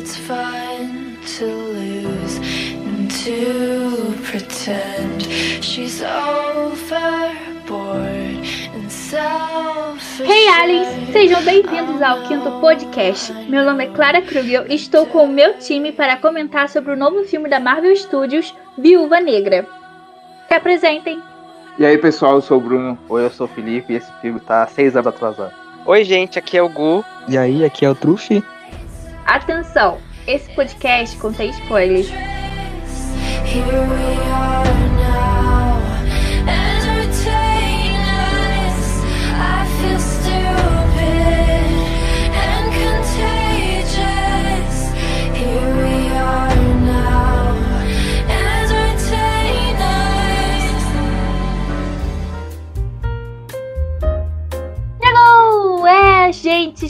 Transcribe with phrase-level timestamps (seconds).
[0.00, 2.38] It's fun to lose
[2.72, 5.22] and to pretend
[5.62, 7.28] she's overboard
[8.74, 10.26] and selfish.
[10.26, 13.30] Hey aliens, sejam bem-vindos ao quinto podcast.
[13.50, 16.96] Meu nome é Clara Krugel e estou com o meu time para comentar sobre o
[16.96, 19.66] novo filme da Marvel Studios, Viúva Negra.
[20.48, 21.22] Se apresentem.
[21.78, 22.98] E aí pessoal, eu sou o Bruno.
[23.06, 25.52] Oi, eu sou o Felipe e esse filme tá seis anos atrasado.
[25.84, 27.04] Oi, gente, aqui é o Gu.
[27.28, 28.42] E aí, aqui é o Trufi.
[29.26, 32.08] Atenção, esse podcast contém spoilers.
[33.46, 34.79] Here we are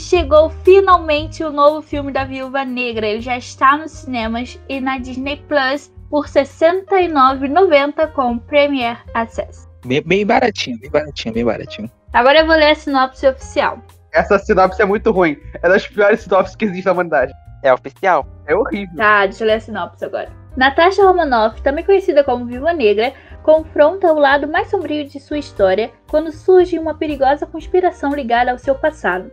[0.01, 3.07] chegou finalmente o novo filme da Viúva Negra.
[3.07, 9.69] Ele já está nos cinemas e na Disney Plus por R$ 69,90 com Premier Access.
[9.85, 11.91] Bem, bem baratinho, bem baratinho, bem baratinho.
[12.13, 13.79] Agora eu vou ler a sinopse oficial.
[14.11, 15.37] Essa sinopse é muito ruim.
[15.61, 17.31] É das piores sinopses que existe na humanidade.
[17.63, 18.27] É oficial.
[18.47, 18.97] É horrível.
[18.97, 20.29] Tá, deixa eu ler a sinopse agora.
[20.57, 25.91] Natasha Romanoff, também conhecida como Viúva Negra, confronta o lado mais sombrio de sua história
[26.09, 29.31] quando surge uma perigosa conspiração ligada ao seu passado.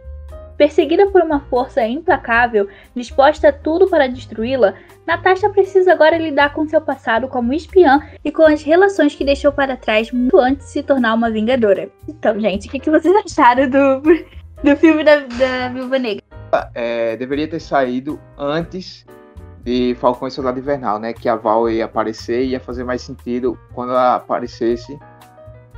[0.58, 4.74] Perseguida por uma força implacável, disposta a tudo para destruí-la,
[5.06, 9.52] Natasha precisa agora lidar com seu passado como espiã e com as relações que deixou
[9.52, 11.88] para trás muito antes de se tornar uma vingadora.
[12.08, 14.02] Então, gente, o que, que vocês acharam do,
[14.64, 16.24] do filme da, da Viúva Negra?
[16.74, 19.06] É, deveria ter saído antes
[19.62, 21.12] de Falcão e Soldado Invernal, né?
[21.12, 24.98] Que a Val ia aparecer e ia fazer mais sentido quando ela aparecesse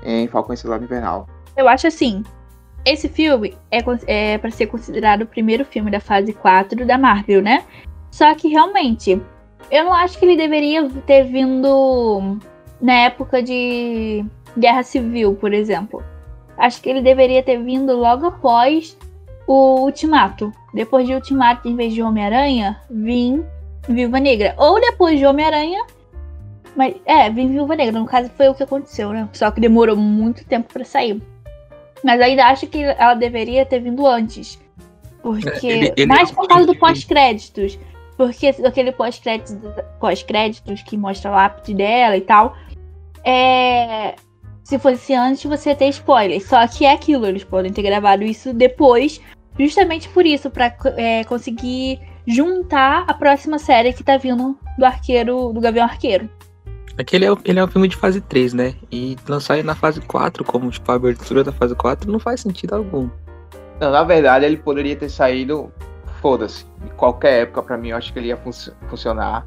[0.02, 1.28] em Falcão e Soldado Invernal.
[1.54, 2.24] Eu acho assim.
[2.84, 7.42] Esse filme é, é para ser considerado o primeiro filme da fase 4 da Marvel,
[7.42, 7.64] né?
[8.10, 9.20] Só que realmente,
[9.70, 12.38] eu não acho que ele deveria ter vindo
[12.80, 14.24] na época de
[14.58, 16.02] Guerra Civil, por exemplo.
[16.56, 18.96] Acho que ele deveria ter vindo logo após
[19.46, 20.52] o Ultimato.
[20.72, 23.44] Depois de Ultimato, em vez de Homem-Aranha, vim
[23.88, 24.54] Viúva Negra.
[24.56, 25.84] Ou depois de Homem-Aranha.
[26.76, 27.98] Mas é, vim Viúva Negra.
[27.98, 29.28] No caso, foi o que aconteceu, né?
[29.32, 31.20] Só que demorou muito tempo pra sair.
[32.05, 34.59] Mas ainda acho que ela deveria ter vindo antes.
[35.22, 35.66] Porque.
[35.66, 37.78] Ele- ele mais é por causa do filme- pós-créditos.
[38.16, 39.56] Porque aquele pós-créditos
[39.99, 42.55] pós-créditos que mostra a lápide dela e tal.
[43.25, 44.15] É.
[44.62, 46.41] Se fosse antes, você ter spoiler.
[46.47, 49.21] Só que é aquilo, eles podem ter gravado isso depois.
[49.59, 55.53] Justamente por isso, pra é, conseguir juntar a próxima série que tá vindo do arqueiro,
[55.53, 56.31] do Gavião Arqueiro.
[57.00, 58.75] Aquele é, o- ele é um filme de fase 3, né?
[58.93, 62.41] E lançar ele na fase 4, como tipo a abertura da fase 4, não faz
[62.41, 63.09] sentido algum.
[63.81, 65.72] Não, na verdade, ele poderia ter saído,
[66.21, 68.50] foda-se, em qualquer época pra mim, eu acho que ele ia fun-
[68.88, 69.47] funcionar.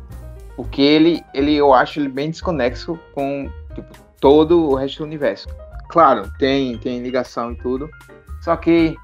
[0.55, 3.87] Porque ele, ele, eu acho ele bem desconexo com tipo,
[4.19, 5.47] todo o resto do universo.
[5.89, 7.89] Claro, tem, tem ligação e tudo.
[8.41, 8.95] Só que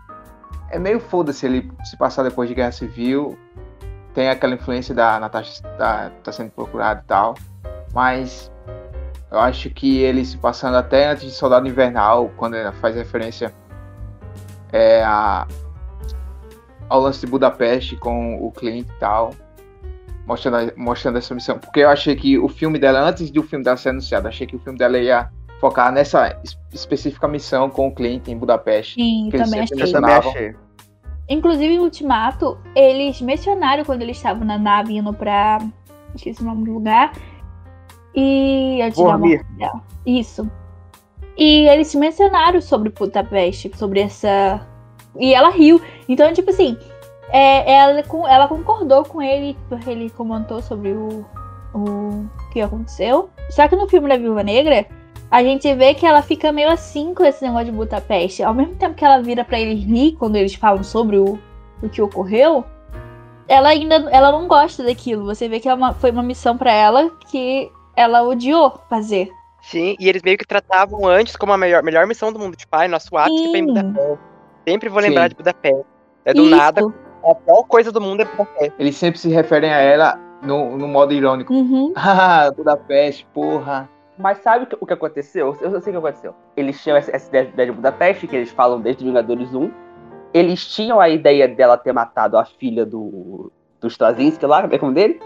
[0.72, 3.38] é meio foda-se ele se passar depois de Guerra Civil.
[4.14, 7.36] Tem aquela influência da Natasha tá, tá sendo procurada e tal.
[7.94, 8.52] Mas
[9.32, 13.54] eu acho que ele se passando até antes de Soldado Invernal, quando ele faz referência
[14.72, 15.48] é, a,
[16.88, 19.32] ao lance de Budapeste com o Clint e tal,
[20.26, 21.58] mostrando, mostrando essa missão.
[21.60, 24.56] Porque eu achei que o filme dela, antes do filme dela ser anunciado, achei que
[24.56, 25.30] o filme dela ia
[25.60, 28.96] focar nessa es- específica missão com o Clint em Budapeste.
[28.96, 29.82] Sim, Que eles também achei.
[29.82, 30.56] Eu também achei.
[31.28, 35.60] Inclusive, em Ultimato, eles mencionaram quando eles estavam na nave indo pra.
[36.16, 37.12] Esqueci o nome do lugar.
[38.16, 38.82] E.
[38.82, 39.38] Antes da Vormir.
[39.40, 39.82] morte dela.
[40.06, 40.50] Isso.
[41.38, 44.68] E eles mencionaram sobre Budapeste, sobre essa.
[45.18, 45.82] E ela riu.
[46.08, 46.78] Então, tipo assim,
[47.30, 51.26] é, ela, ela concordou com ele, porque ele comentou sobre o,
[51.74, 53.30] o que aconteceu.
[53.50, 54.86] Só que no filme da Viúva Negra,
[55.32, 58.44] a gente vê que ela fica meio assim com esse negócio de Budapeste.
[58.44, 61.40] Ao mesmo tempo que ela vira pra eles rir quando eles falam sobre o,
[61.82, 62.64] o que ocorreu,
[63.48, 65.26] ela ainda ela não gosta daquilo.
[65.26, 69.30] Você vê que é uma- foi uma missão pra ela que ela odiou fazer.
[69.62, 72.56] Sim, e eles meio que tratavam antes como a melhor, melhor missão do mundo.
[72.56, 73.66] Tipo, ai, nosso ápice foi em.
[73.66, 74.20] Budapeste.
[74.66, 75.30] Sempre vou lembrar Sim.
[75.30, 75.86] de Budapeste.
[76.24, 76.56] É do Isso.
[76.56, 76.82] nada,
[77.26, 78.74] a pior coisa do mundo é Budapeste.
[78.80, 81.54] Eles sempre se referem a ela no, no modo irônico.
[81.54, 81.92] Uhum.
[81.98, 83.90] Ah, Budapeste, porra.
[84.18, 85.58] Mas sabe o que, aconteceu?
[85.62, 86.36] Eu, sei o que aconteceu.
[86.56, 89.72] Eles tinham essa, essa ideia ideia de Budapeste, que eles falam desde Vingadores 1.
[90.34, 94.78] Eles tinham a ideia dela ter matado a filha do, do Straczynski lá, como é
[94.78, 95.22] o nome dele?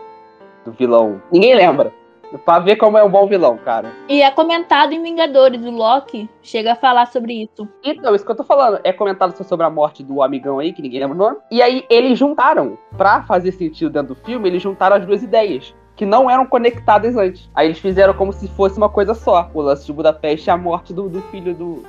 [0.65, 1.21] Do vilão.
[1.31, 1.91] Ninguém lembra.
[2.37, 3.91] Pra ver como é um bom vilão, cara.
[4.07, 7.67] E é comentado em Vingadores, o Loki chega a falar sobre isso.
[7.83, 8.79] Então, isso que eu tô falando.
[8.83, 11.37] É comentado só sobre a morte do amigão aí, que ninguém lembra o nome.
[11.51, 15.73] E aí eles juntaram, pra fazer sentido dentro do filme, eles juntaram as duas ideias.
[15.95, 17.49] Que não eram conectadas antes.
[17.53, 19.49] Aí eles fizeram como se fosse uma coisa só.
[19.53, 21.83] O lance de Budapeste e a morte do, do filho do.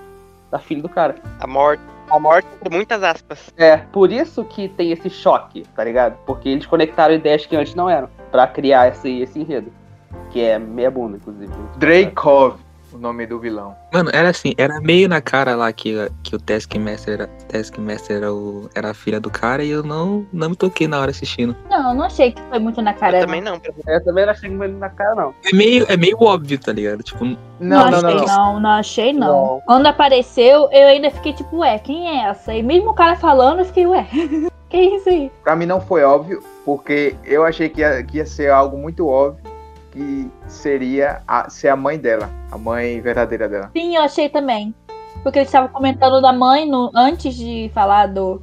[0.50, 1.16] Da filha do cara.
[1.40, 1.82] A morte.
[2.10, 3.50] A morte por muitas aspas.
[3.56, 6.18] É, por isso que tem esse choque, tá ligado?
[6.26, 8.10] Porque eles conectaram ideias que antes não eram.
[8.30, 9.72] Pra criar esse, esse enredo.
[10.30, 11.52] Que é meia bunda, inclusive.
[11.76, 12.56] Dreykov,
[12.92, 13.74] o nome do vilão.
[13.92, 18.32] Mano, era assim, era meio na cara lá que, que o Taskmaster era, Taskmaster era,
[18.32, 21.56] o, era a filha do cara e eu não, não me toquei na hora assistindo.
[21.68, 23.16] Não, eu não achei que foi muito na cara.
[23.16, 23.26] Eu não.
[23.26, 23.60] também não.
[23.86, 25.34] Eu também não achei muito na cara, não.
[25.44, 27.02] É meio, é meio óbvio, tá ligado?
[27.02, 28.26] Tipo, Não, Não, não, achei, não.
[28.26, 29.28] não, não achei, não.
[29.28, 29.62] Não.
[29.66, 32.54] Quando apareceu, eu ainda fiquei tipo, ué, quem é essa?
[32.54, 34.06] E mesmo o cara falando, eu fiquei, ué,
[34.70, 35.30] que isso aí?
[35.42, 39.06] Pra mim não foi óbvio, porque eu achei que ia, que ia ser algo muito
[39.06, 39.53] óbvio,
[39.94, 43.70] que seria a, ser a mãe dela, a mãe verdadeira dela.
[43.74, 44.74] Sim, eu achei também.
[45.22, 48.42] Porque eles estavam comentando da mãe no, antes de falar do.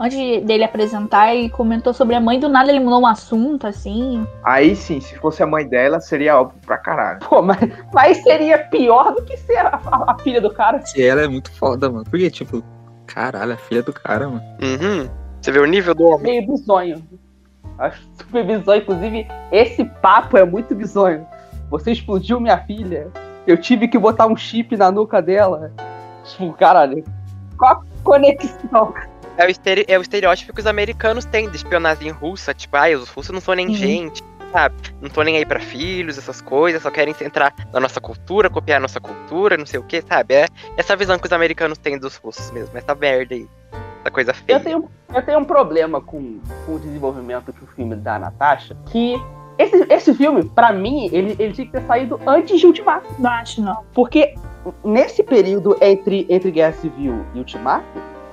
[0.00, 4.24] Antes dele apresentar, ele comentou sobre a mãe, do nada ele mudou um assunto, assim.
[4.44, 7.18] Aí sim, se fosse a mãe dela, seria óbvio pra caralho.
[7.28, 7.58] Pô, mas,
[7.92, 10.80] mas seria pior do que ser a, a- a filha do cara.
[10.86, 12.04] se ela é muito foda, mano.
[12.08, 12.62] Porque, tipo,
[13.06, 14.42] caralho, a filha do cara, mano.
[14.62, 15.08] Uhum.
[15.40, 16.22] Você vê o nível do homem.
[16.22, 17.02] Meio bizonho.
[17.78, 18.82] Acho super bizonho.
[18.82, 21.26] Inclusive, esse papo é muito bizonho.
[21.70, 23.08] Você explodiu minha filha.
[23.46, 25.72] Eu tive que botar um chip na nuca dela.
[26.24, 27.04] Tipo, caralho.
[27.56, 28.92] Qual a conexão?
[29.36, 32.52] É o, estere- é o estereótipo que os americanos têm de espionagem russa.
[32.52, 33.74] Tipo, ai, os russos não são nem Uhum.
[33.74, 34.22] gente,
[34.52, 34.74] sabe?
[35.00, 38.78] Não estão nem aí pra filhos, essas coisas, só querem entrar na nossa cultura, copiar
[38.78, 40.34] a nossa cultura, não sei o que, sabe?
[40.34, 40.46] É
[40.76, 43.46] essa visão que os americanos têm dos russos mesmo, essa merda aí.
[44.00, 44.56] Essa coisa feia.
[44.56, 48.18] Eu tenho, eu tenho um problema com, com o desenvolvimento que o filme dá a
[48.18, 48.76] Natasha.
[48.86, 49.20] Que
[49.58, 53.08] esse, esse filme, pra mim, ele, ele tinha que ter saído antes de Ultimato.
[53.18, 53.84] Não acho, não.
[53.92, 54.34] Porque
[54.84, 57.84] nesse período entre, entre Guerra Civil e Ultimato,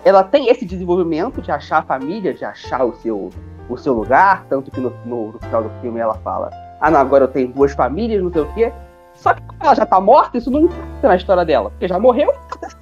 [0.04, 3.32] ela tem esse desenvolvimento de achar a família, de achar o seu,
[3.68, 7.00] o seu lugar, tanto que no, no, no final do filme ela fala, ah não,
[7.00, 8.72] agora eu tenho duas famílias, não sei o quê.
[9.16, 11.70] Só que como ela já tá morta, isso não impacta na história dela.
[11.72, 12.32] Porque já morreu,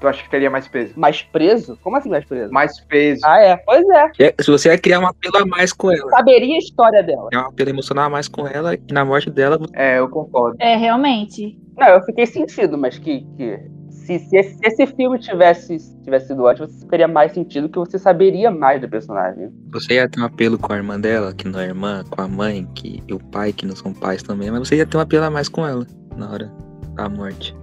[0.01, 0.93] Eu acho que teria mais peso.
[0.97, 1.77] mais preso?
[1.81, 2.51] Como assim mais preso?
[2.51, 3.21] Mais peso.
[3.23, 3.57] Ah, é?
[3.57, 4.11] Pois é.
[4.19, 7.29] É, Se você ia criar um apelo a mais com ela, Saberia a história dela.
[7.29, 10.57] criar um apelo emocional a mais com ela, e na morte dela, É, eu concordo.
[10.59, 11.57] É, realmente.
[11.77, 13.59] Não, eu fiquei sentido, mas que, que
[13.89, 17.97] se, se, esse, se esse filme tivesse, tivesse sido você teria mais sentido que você
[17.97, 19.49] saberia mais do personagem.
[19.71, 22.27] você ia ter um apelo com a irmã dela, que não é irmã, com a
[22.27, 24.99] mãe, que, e o pai, que não são pais também, mas você ia ter um
[24.99, 25.87] apelo a mais com ela
[26.17, 26.51] na hora
[26.95, 27.55] da morte.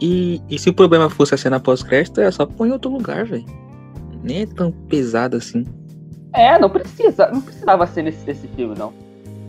[0.00, 3.24] E, e se o problema fosse a cena pós-crédito, é só pôr em outro lugar,
[3.24, 3.44] velho.
[4.22, 5.64] Nem é tão pesado assim.
[6.32, 8.92] É, não precisa, não precisava ser nesse, nesse filme, não.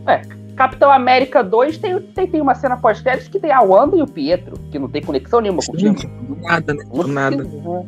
[0.07, 0.21] É,
[0.55, 4.07] Capitão América 2 tem, tem, tem uma cena pós-crédito que tem a Wanda e o
[4.07, 5.95] Pietro, que não tem conexão nenhuma com o filme.
[6.27, 6.83] do nada, né?
[6.91, 7.43] Não Do nada.
[7.43, 7.85] né?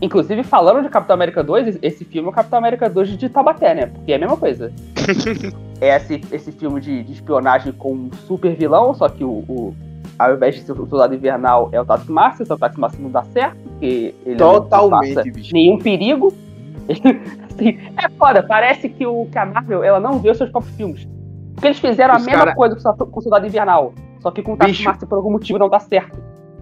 [0.00, 3.74] Inclusive, falando de Capitão América 2, esse filme é o Capitão América 2 de Tabaté,
[3.74, 3.86] né?
[3.86, 4.70] Porque é a mesma coisa.
[5.80, 9.74] é esse, esse filme de, de espionagem com um super vilão, só que o, o-
[10.18, 13.10] ao invés de ser o soldado invernal é o Taskmaster, só que o Taskmaster não
[13.10, 16.32] dá certo, porque ele não passa Totalmente, nenhum perigo.
[17.50, 20.74] Assim, é foda, parece que, o, que a Marvel ela não vê os seus próprios
[20.76, 21.08] filmes.
[21.54, 23.92] Porque eles fizeram Os a mesma cara- coisa com o Soldado- Invernal.
[24.20, 24.56] Só que com o.
[24.56, 26.18] Taskmaster por algum motivo não dá certo.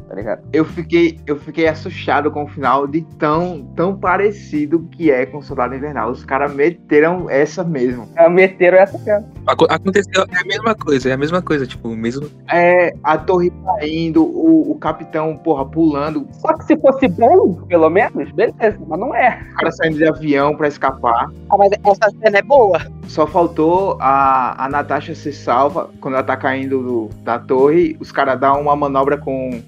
[0.08, 0.42] Tá ligado?
[0.52, 5.38] Eu fiquei, eu fiquei assustado com o final de tão, tão parecido que é com
[5.38, 6.10] o Soldado Invernal.
[6.10, 8.06] Os caras meteram essa mesmo.
[8.14, 9.24] É, Meteram essa cena.
[9.46, 12.28] Aco- Aconteceu, é a mesma coisa, é a mesma coisa, tipo, o mesmo.
[12.52, 17.88] É, a torre caindo, o, o capitão, porra, pulando, Só que se fosse bom, pelo
[17.88, 19.42] menos, beleza, mas não é.
[19.52, 21.30] o cara saindo de avião pra escapar.
[21.50, 22.78] Ah, mas essa cena é boa.
[23.08, 27.96] Só faltou a, a Natasha ser salva quando ela tá caindo do- da torre.
[28.00, 29.60] Os caras dão uma manobra com,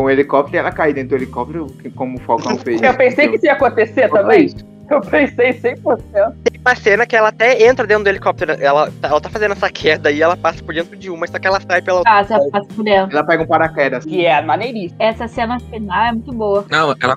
[0.00, 2.80] com o helicóptero e ela cai dentro do helicóptero, como o Falcão fez.
[2.80, 4.48] Eu pensei que isso ia acontecer também.
[4.90, 6.34] Eu pensei 100%.
[6.42, 8.52] Tem uma cena que ela até entra dentro do helicóptero.
[8.52, 11.46] Ela, ela tá fazendo essa queda e ela passa por dentro de uma, só que
[11.46, 12.12] ela sai pela outra.
[12.12, 13.16] Passa, passa por dentro.
[13.16, 14.04] Ela pega um paraquedas.
[14.04, 14.96] Que é maneiríssimo.
[15.00, 16.66] Essa cena final é muito boa.
[16.68, 17.16] Não, ela,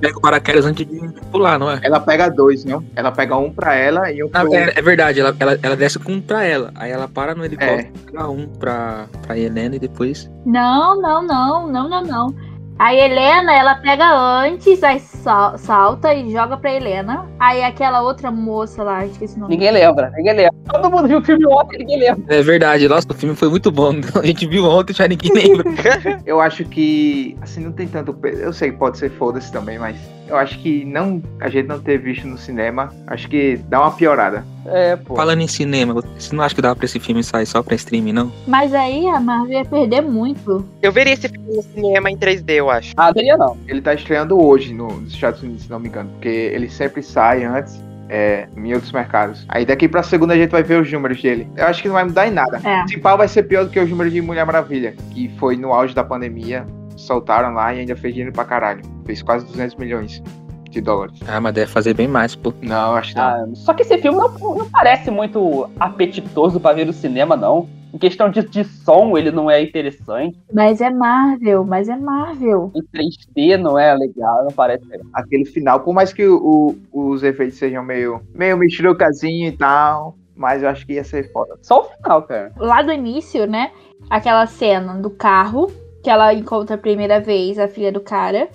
[0.00, 1.80] pega o paraquedas antes de pular, não é?
[1.82, 2.84] Ela pega dois, não?
[2.94, 4.54] Ela pega um pra ela e um Ah, pro...
[4.54, 6.70] é, é verdade, ela, ela, ela desce com um pra ela.
[6.76, 10.30] Aí ela para no helicóptero, pega um pra, pra Helena e depois.
[10.46, 12.47] Não, não, não, não, não, não.
[12.78, 17.26] A Helena, ela pega antes, aí sal- salta e joga pra Helena.
[17.40, 19.54] Aí aquela outra moça lá, esqueci o nome.
[19.54, 20.54] Ninguém lembra, ninguém lembra.
[20.70, 22.36] Todo mundo viu o filme ontem, ninguém lembra.
[22.36, 23.92] É verdade, nossa, o filme foi muito bom.
[24.22, 25.64] A gente viu ontem, já ninguém lembra.
[26.24, 28.40] Eu acho que, assim, não tem tanto peso.
[28.42, 29.96] Eu sei que pode ser foda-se também, mas
[30.28, 33.90] eu acho que não a gente não ter visto no cinema, acho que dá uma
[33.90, 34.44] piorada.
[34.66, 35.16] É, pô.
[35.16, 38.12] Falando em cinema, você não acha que dava pra esse filme sair só pra streaming,
[38.12, 38.30] não?
[38.46, 40.68] Mas aí a Marvel ia perder muito.
[40.82, 42.92] Eu veria esse filme no cinema em 3D, eu acho.
[42.96, 43.56] Ah, teria não.
[43.66, 47.02] Ele tá estreando hoje no- nos Estados Unidos, se não me engano, porque ele sempre
[47.02, 47.82] sai antes.
[48.10, 49.44] É, em outros mercados.
[49.50, 51.46] Aí daqui pra segunda a gente vai ver os números dele.
[51.54, 52.58] Eu acho que não vai mudar em nada.
[52.64, 52.86] É.
[52.86, 55.74] Se pau vai ser pior do que os números de Mulher Maravilha, que foi no
[55.74, 56.64] auge da pandemia,
[57.00, 58.82] soltaram lá e ainda fez dinheiro pra caralho.
[59.06, 60.22] Fez quase 200 milhões
[60.70, 61.18] de dólares.
[61.26, 62.52] Ah, mas deve fazer bem mais, pô.
[62.62, 63.24] Não, acho que não.
[63.24, 67.68] Ah, só que esse filme não, não parece muito apetitoso pra ver no cinema, não.
[67.92, 70.38] Em questão de, de som, ele não é interessante.
[70.52, 72.70] Mas é Marvel, mas é Marvel.
[72.74, 75.06] Em 3D não é legal, não parece legal.
[75.14, 80.16] Aquele final, por mais que o- o- os efeitos sejam meio, meio mexerucazinho e tal,
[80.36, 81.54] mas eu acho que ia ser foda.
[81.62, 82.52] Só o final, cara.
[82.58, 83.70] Lá do início, né?
[84.10, 85.70] Aquela cena do carro,
[86.08, 88.48] que ela encontra a primeira vez a filha do cara.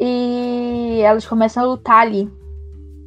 [0.00, 2.28] E elas começam a lutar ali.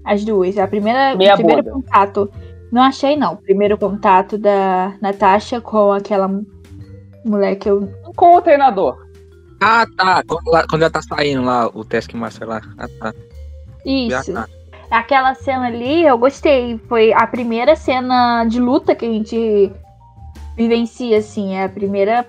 [0.05, 0.57] As duas.
[0.57, 1.75] A primeira, Meia o primeiro boda.
[1.75, 2.31] contato.
[2.71, 3.35] Não achei, não.
[3.35, 6.31] Primeiro contato da Natasha com aquela
[7.25, 7.89] mulher que eu.
[8.15, 8.95] Com o treinador.
[9.61, 10.23] Ah, tá.
[10.25, 12.61] Quando, lá- quando ela tá saindo lá, o Taskmaster lá.
[12.77, 13.13] Ah, tá.
[13.85, 14.31] Isso.
[14.31, 14.47] Já tá.
[14.89, 16.79] Aquela cena ali, eu gostei.
[16.87, 19.69] Foi a primeira cena de luta que a gente
[20.55, 21.55] vivencia, assim.
[21.55, 22.25] É a primeira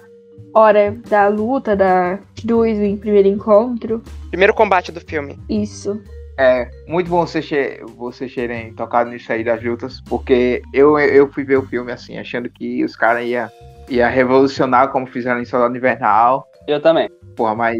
[0.58, 4.02] hora da luta, da duas, o primeiro encontro.
[4.30, 5.38] Primeiro combate do filme.
[5.48, 6.00] Isso.
[6.38, 7.48] É muito bom vocês,
[7.96, 12.18] vocês terem tocado nisso aí das lutas, porque eu, eu fui ver o filme assim,
[12.18, 13.48] achando que os caras iam
[13.88, 16.46] ia revolucionar como fizeram em Soldado Invernal.
[16.66, 17.08] Eu também.
[17.36, 17.78] Porra, mas.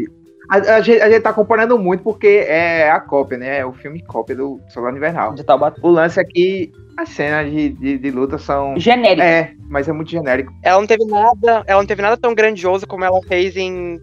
[0.49, 3.59] A, a gente, a gente tá comparando muito porque é a cópia, né?
[3.59, 5.33] É o filme cópia do Soldado Invernal.
[5.33, 5.79] De Taubaté.
[5.83, 8.79] O lance é que as cenas de, de, de luta são.
[8.79, 9.21] Genérico.
[9.21, 10.53] É, mas é muito genérico.
[10.63, 11.63] Ela não teve nada.
[11.67, 14.01] Ela não teve nada tão grandioso como ela fez em,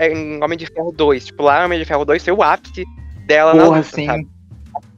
[0.00, 1.26] em Homem de Ferro 2.
[1.26, 2.84] Tipo, lá Homem de Ferro 2 foi o ápice
[3.26, 4.06] dela na Porra, luta, sim.
[4.06, 4.28] sabe?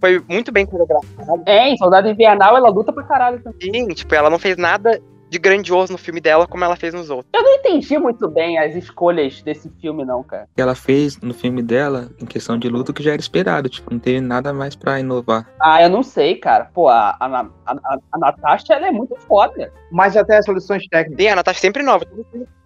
[0.01, 1.43] Foi muito bem coreografado.
[1.47, 3.73] É, em Soldado Invernal ela luta pra caralho também.
[3.73, 7.11] Sim, tipo, ela não fez nada de grandioso no filme dela como ela fez nos
[7.11, 7.29] outros.
[7.33, 10.49] Eu não entendi muito bem as escolhas desse filme, não, cara.
[10.55, 13.69] que ela fez no filme dela, em questão de luta, que já era esperado.
[13.69, 15.47] Tipo, não teve nada mais pra inovar.
[15.61, 16.67] Ah, eu não sei, cara.
[16.73, 19.73] Pô, a, a, a, a, Natasha, ela é muito foda.
[19.91, 21.25] Mas até as soluções técnicas.
[21.25, 22.07] Sim, a Natasha sempre nova.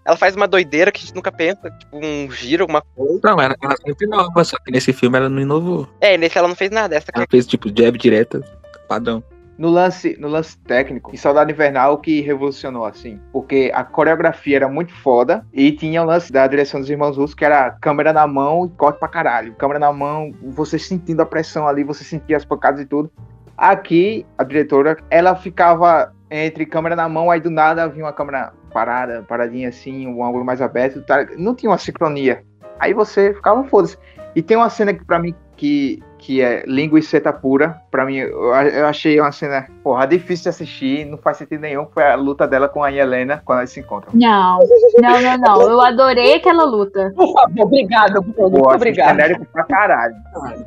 [0.04, 3.20] Ela faz uma doideira que a gente nunca pensa, tipo um giro, alguma coisa.
[3.22, 5.88] Não, ela, ela sempre nova, só que nesse filme ela não inovou.
[6.00, 6.96] É, nesse ela não fez nada.
[6.96, 8.42] Essa que Ela fez, tipo, jab direta,
[8.88, 9.22] padrão.
[9.58, 13.20] No lance, no lance técnico, em Soldado Invernal que revolucionou, assim.
[13.32, 17.34] Porque a coreografia era muito foda e tinha o lance da direção dos irmãos russos,
[17.34, 19.54] que era câmera na mão e corte pra caralho.
[19.54, 23.10] Câmera na mão, você sentindo a pressão ali, você sentia as pancadas e tudo.
[23.56, 28.52] Aqui, a diretora, ela ficava entre câmera na mão, aí do nada vinha uma câmera
[28.72, 31.26] parada, paradinha assim, um ângulo mais aberto, tá?
[31.36, 32.42] não tinha uma sincronia.
[32.80, 33.98] Aí você ficava foda-se.
[34.34, 37.82] E tem uma cena que pra mim que, que é língua e seta pura.
[37.90, 38.54] Pra mim, eu,
[38.86, 41.86] achei uma cena, porra, difícil de assistir, não faz sentido nenhum.
[41.86, 44.12] Foi a luta dela com a Helena quando eles se encontram.
[44.14, 44.60] Não,
[45.00, 45.62] não, não, não.
[45.62, 47.12] Eu adorei aquela luta.
[47.16, 48.50] Por favor, obrigado, Bruno.
[48.50, 49.10] Muito obrigado.
[49.10, 50.14] genérico pra caralho.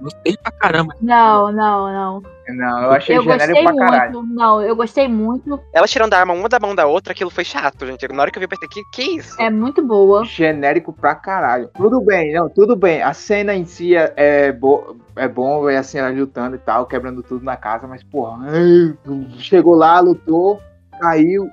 [0.01, 0.93] Gostei pra caramba.
[1.01, 2.23] Não, não, não.
[2.47, 4.13] Não, eu achei Eu genérico pra caralho.
[4.13, 4.33] muito.
[4.33, 5.59] Não, eu gostei muito.
[5.73, 8.07] Ela tirando a arma uma da mão da outra, aquilo foi chato, gente.
[8.07, 9.39] Na hora que eu vi, eu pensei, que, que isso?
[9.41, 10.23] É muito boa.
[10.25, 11.69] Genérico pra caralho.
[11.75, 13.01] Tudo bem, não, tudo bem.
[13.01, 16.85] A cena em si é, é, bo é bom ver a cena lutando e tal,
[16.85, 18.47] quebrando tudo na casa, mas, porra,
[19.39, 20.59] chegou lá, lutou,
[20.99, 21.49] caiu.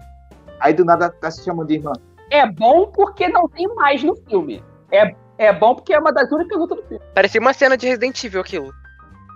[0.61, 1.93] Aí do nada tá se chamando de irmã.
[2.31, 4.63] É bom porque não tem mais no filme.
[4.91, 7.05] É, é bom porque é uma das únicas lutas do filme.
[7.15, 8.73] Parecia uma cena de Resident Evil aquilo.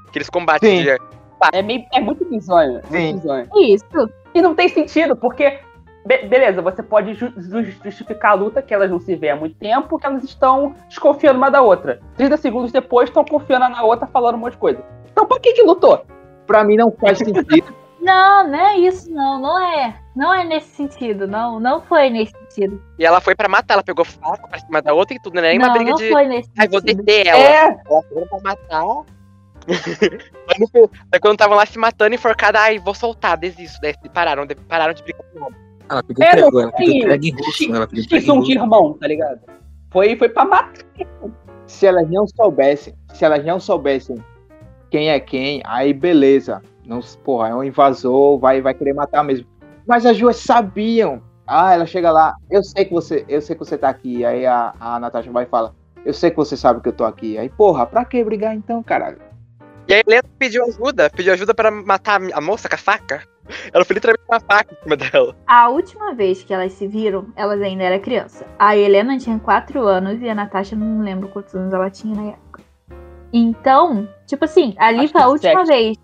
[0.08, 0.82] Aqueles combates Sim.
[0.82, 0.98] de.
[1.52, 2.78] É, meio, é muito bizonho.
[2.78, 3.14] é Sim.
[3.16, 3.48] Bizonho.
[3.56, 3.84] Isso.
[4.34, 5.58] E não tem sentido, porque.
[6.06, 9.36] be- beleza, você pode ju- ju- justificar a luta que elas não se vêem há
[9.36, 12.00] muito tempo, que elas estão desconfiando uma da outra.
[12.16, 14.82] 30 segundos depois estão confiando na outra, falando um monte de coisa.
[15.12, 16.04] Então por que que lutou?
[16.46, 17.74] Pra mim não faz sentido.
[17.98, 19.40] Não, não é isso, não.
[19.40, 19.96] Não é.
[20.14, 21.26] Não é nesse sentido.
[21.26, 22.80] Não, não foi nesse sentido.
[22.96, 25.42] E ela foi pra matar, ela pegou faca pra cima da outra e tudo, é
[25.42, 26.08] nem não, uma briga não de.
[26.10, 27.02] foi nesse Ai, vou sentido.
[27.02, 27.38] deter ela.
[27.40, 28.84] É, Ela foi pra matar.
[29.68, 33.78] Aí no fim- Aí quando estavam lá se matando, enforcada, ai, vou soltar, desisto.
[33.80, 35.54] Daí pararam, de- pararam de brigar com ela.
[35.88, 37.74] Ela pediu É, não ela foi entrega em russo.
[37.74, 39.40] Ela em X1 de irmão, tá ligado?
[39.90, 40.84] Foi, foi pra matar.
[41.66, 44.16] se elas não soubessem, se elas não soubessem
[44.90, 46.62] quem é quem, aí beleza.
[46.84, 49.46] Não, porra, é um invasor, vai, vai querer matar mesmo.
[49.86, 51.20] Mas as duas sabiam.
[51.46, 54.24] Ah, ela chega lá, eu sei que você, eu sei que você tá aqui.
[54.24, 57.04] Aí a, a Natasha vai e fala, eu sei que você sabe que eu tô
[57.04, 57.38] aqui.
[57.38, 59.18] Aí, porra, pra que brigar então, caralho?
[59.88, 63.22] E aí a Helena pediu ajuda, pediu ajuda pra matar a moça com a faca.
[63.72, 65.36] Ela foi literalmente com a faca em cima dela.
[65.46, 68.44] A última vez que elas se viram, elas ainda eram criança.
[68.58, 72.30] A Helena tinha 4 anos e a Natasha não lembro quantos anos ela tinha na
[72.32, 72.62] época.
[73.32, 75.68] Então, tipo assim, ali Acho foi a que última sete.
[75.76, 75.96] vez.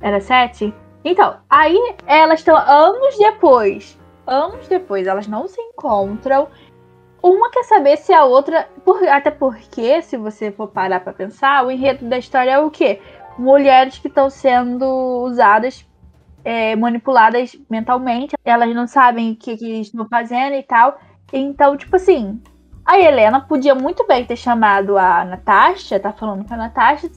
[0.00, 0.74] Era sete?
[1.04, 1.76] Então, aí
[2.06, 3.98] elas estão anos depois.
[4.26, 6.48] Anos depois, elas não se encontram.
[7.22, 8.68] Uma quer saber se a outra.
[8.84, 12.70] por- até porque, se você for parar pra pensar, o enredo da história é o
[12.70, 13.00] quê?
[13.38, 14.84] Mulheres que estão sendo
[15.24, 15.84] usadas,
[16.44, 18.36] é, manipuladas mentalmente.
[18.44, 20.98] Elas não sabem o que, que estão fazendo e tal.
[21.32, 22.40] Então, tipo assim,
[22.84, 27.10] a Helena podia muito bem ter chamado a Natasha, tá falando com a Natasha,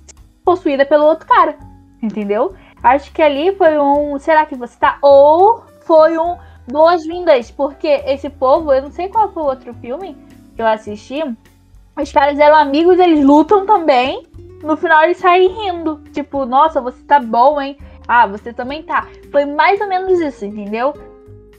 [0.43, 1.57] possuída pelo outro cara.
[2.01, 2.55] Entendeu?
[2.81, 4.17] Acho que ali foi um.
[4.19, 4.97] Será que você tá?
[5.01, 10.15] Ou foi um boas-vindas, porque esse povo, eu não sei qual foi o outro filme
[10.55, 11.23] que eu assisti.
[11.99, 14.26] Os caras eram amigos, eles lutam também.
[14.63, 16.01] No final eles saem rindo.
[16.11, 17.77] Tipo, nossa, você tá bom, hein?
[18.07, 19.07] Ah, você também tá.
[19.31, 20.93] Foi mais ou menos isso, entendeu?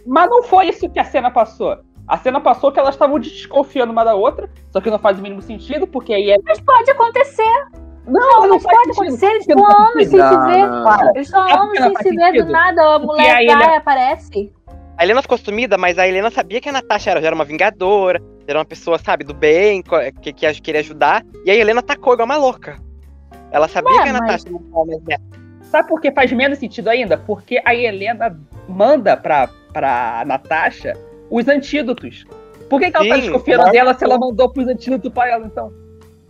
[0.07, 1.77] Mas não foi isso que a cena passou.
[2.07, 5.23] A cena passou que elas estavam desconfiando uma da outra, só que não faz o
[5.23, 6.37] mínimo sentido, porque aí é.
[6.43, 7.67] Mas pode acontecer.
[8.07, 8.93] Não, não Mas pode sentido.
[9.03, 10.69] acontecer, eles estão anos sem se ver.
[10.83, 11.11] Para.
[11.15, 14.53] Eles estão É anos sem se ver, do nada a mulher vai ele- e aparece.
[14.97, 17.45] A Helena ficou sumida, mas a Helena sabia que a Natasha era, já era uma
[17.45, 19.83] vingadora, era uma pessoa, sabe, do bem,
[20.23, 21.23] que, que queria ajudar.
[21.45, 22.79] E a Helena atacou igual uma louca.
[23.51, 25.21] Ela sabia Ué, que a mas- Natasha não estava mais.
[25.71, 27.17] Sabe por que faz menos sentido ainda?
[27.19, 28.39] Porque a Helena
[28.69, 30.95] manda pra, pra Natasha
[31.31, 32.25] os antídotos.
[32.71, 35.29] Por que, que ela tá Sim, desconfiando mas- dela se ela mandou pros antídotos pra
[35.29, 35.73] ela, então?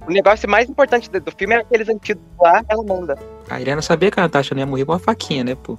[0.07, 3.17] O negócio mais importante do, filme era aqueles antídotos lá, ela manda.
[3.51, 5.77] A Irena sabia que a Natasha não ia morrer com uma faquinha, né, pô?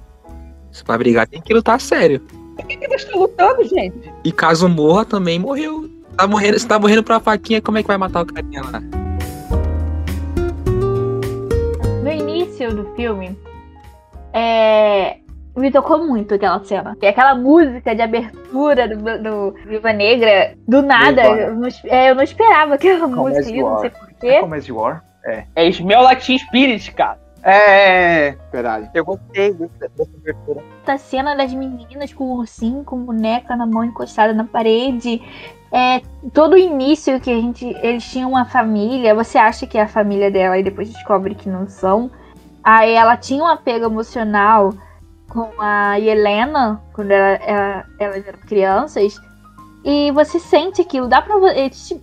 [0.70, 2.20] Se pra brigar tem que lutar sério.
[2.56, 4.12] Por que, que eles estão lutando, gente?
[4.22, 5.90] E caso morra, também morreu.
[6.16, 8.80] Tá morrendo, se tá morrendo pra faquinha, como é que vai matar o carinha lá?
[12.74, 13.38] Do filme,
[14.32, 15.16] é,
[15.56, 16.96] me tocou muito aquela cena.
[17.00, 22.14] E aquela música de abertura do, do Viva Negra, do nada, eu não, é, eu
[22.14, 24.40] não esperava aquela música, não sei porquê.
[24.40, 25.04] Começo de War?
[25.54, 27.18] É Smell Like Teen Spirit, cara.
[27.42, 28.90] É, é, é, verdade.
[28.94, 30.62] Eu gostei desse- dessa abertura.
[30.86, 35.22] Essa cena das meninas com o ursinho, com boneca na mão encostada na parede.
[35.72, 36.00] É,
[36.32, 37.64] todo o início que a gente.
[37.82, 41.48] Eles tinham uma família, você acha que é a família dela e depois descobre que
[41.48, 42.10] não são.
[42.62, 44.72] Aí ela tinha um apego emocional
[45.28, 49.16] com a Helena quando ela, ela- elas eram crianças.
[49.84, 51.08] E você sente aquilo.
[51.08, 51.36] Dá pra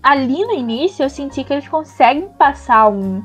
[0.01, 3.21] Ali no início eu senti que eles conseguem passar um,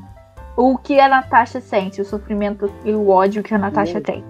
[0.57, 4.23] o que a Natasha sente, o sofrimento e o ódio que a Natasha tem.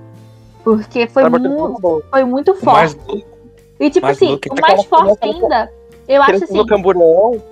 [0.63, 2.01] Porque foi, Ela botou mu tudo bom.
[2.09, 3.27] foi muito mais forte.
[3.81, 5.73] E tipo mais assim, é o mais forte ainda,
[6.07, 7.43] eu acho assim, camburão.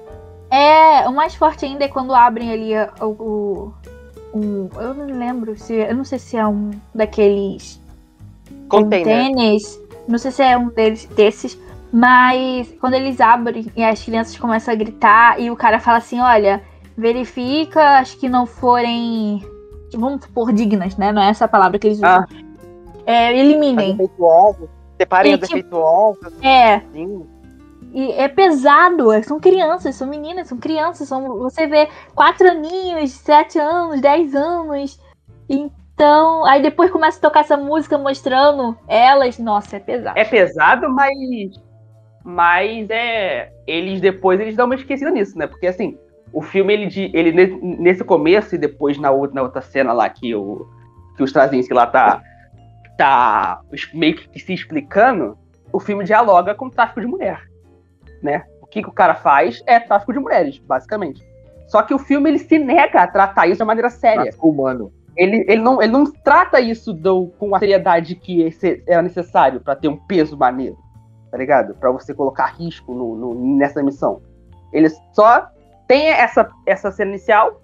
[0.49, 3.75] é, o mais forte ainda é quando abrem ali a- o, o-
[4.35, 7.81] um, eu não lembro se, eu não sei se é um daqueles
[8.69, 9.05] Container.
[9.05, 11.59] containers, não sei se é um deles desses,
[11.93, 16.21] mas quando eles abrem e as crianças começam a gritar e o cara fala assim,
[16.21, 16.63] olha,
[16.97, 19.45] verifica as que não forem,
[19.93, 21.13] vamos supor, dignas, né?
[21.13, 22.11] Não é essa palavra que eles usam.
[22.11, 22.27] Ah.
[23.07, 23.97] É, eliminem.
[24.97, 26.17] Separem E, as tipo.
[26.43, 27.27] É, assim.
[27.93, 33.11] E é pesado, é- são crianças, são meninas, são crianças, são, você vê quatro aninhos,
[33.13, 34.99] sete anos, dez anos.
[35.49, 40.19] Então, aí depois começa a tocar essa música mostrando elas, nossa, é pesado.
[40.19, 41.19] É pesado, mas.
[42.25, 43.51] Mas é.
[43.67, 45.47] Eles depois eles dão uma esquecida nisso, né?
[45.47, 45.99] Porque assim,
[46.33, 50.09] o filme, ele, ele ne- nesse começo e depois na outra, na outra cena lá
[50.09, 50.67] que o.
[51.17, 52.23] Que o Straczynski lá tá.
[52.97, 53.61] Tá
[53.95, 55.37] meio que se explicando,
[55.73, 57.50] o filme dialoga com o tráfico de mulher.
[58.23, 58.45] Né?
[58.61, 61.27] O que, que o cara faz é tráfico de mulheres, basicamente.
[61.67, 64.23] Só que o filme ele se nega a tratar isso de maneira séria.
[64.25, 64.93] Tráfico humano.
[65.17, 69.61] Ele, ele, não, ele não trata isso do- com a seriedade que esse- era necessário
[69.61, 70.77] pra ter um peso maneiro,
[71.31, 71.75] tá ligado?
[71.75, 74.21] Pra você colocar risco no, no- nessa missão.
[74.73, 75.49] Ele só
[75.89, 77.61] tem essa, essa cena inicial,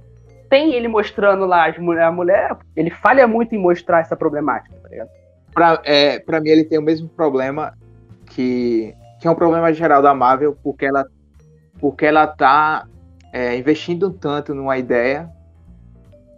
[0.51, 5.09] tem ele mostrando lá a mulher, ele falha muito em mostrar essa problemática, tá ligado?
[5.55, 7.73] Pra, é, pra mim, ele tem o mesmo problema
[8.27, 11.05] que, que é um problema geral da Marvel, porque ela,
[11.81, 12.87] porque ela tá
[13.33, 15.31] é, investindo tanto numa ideia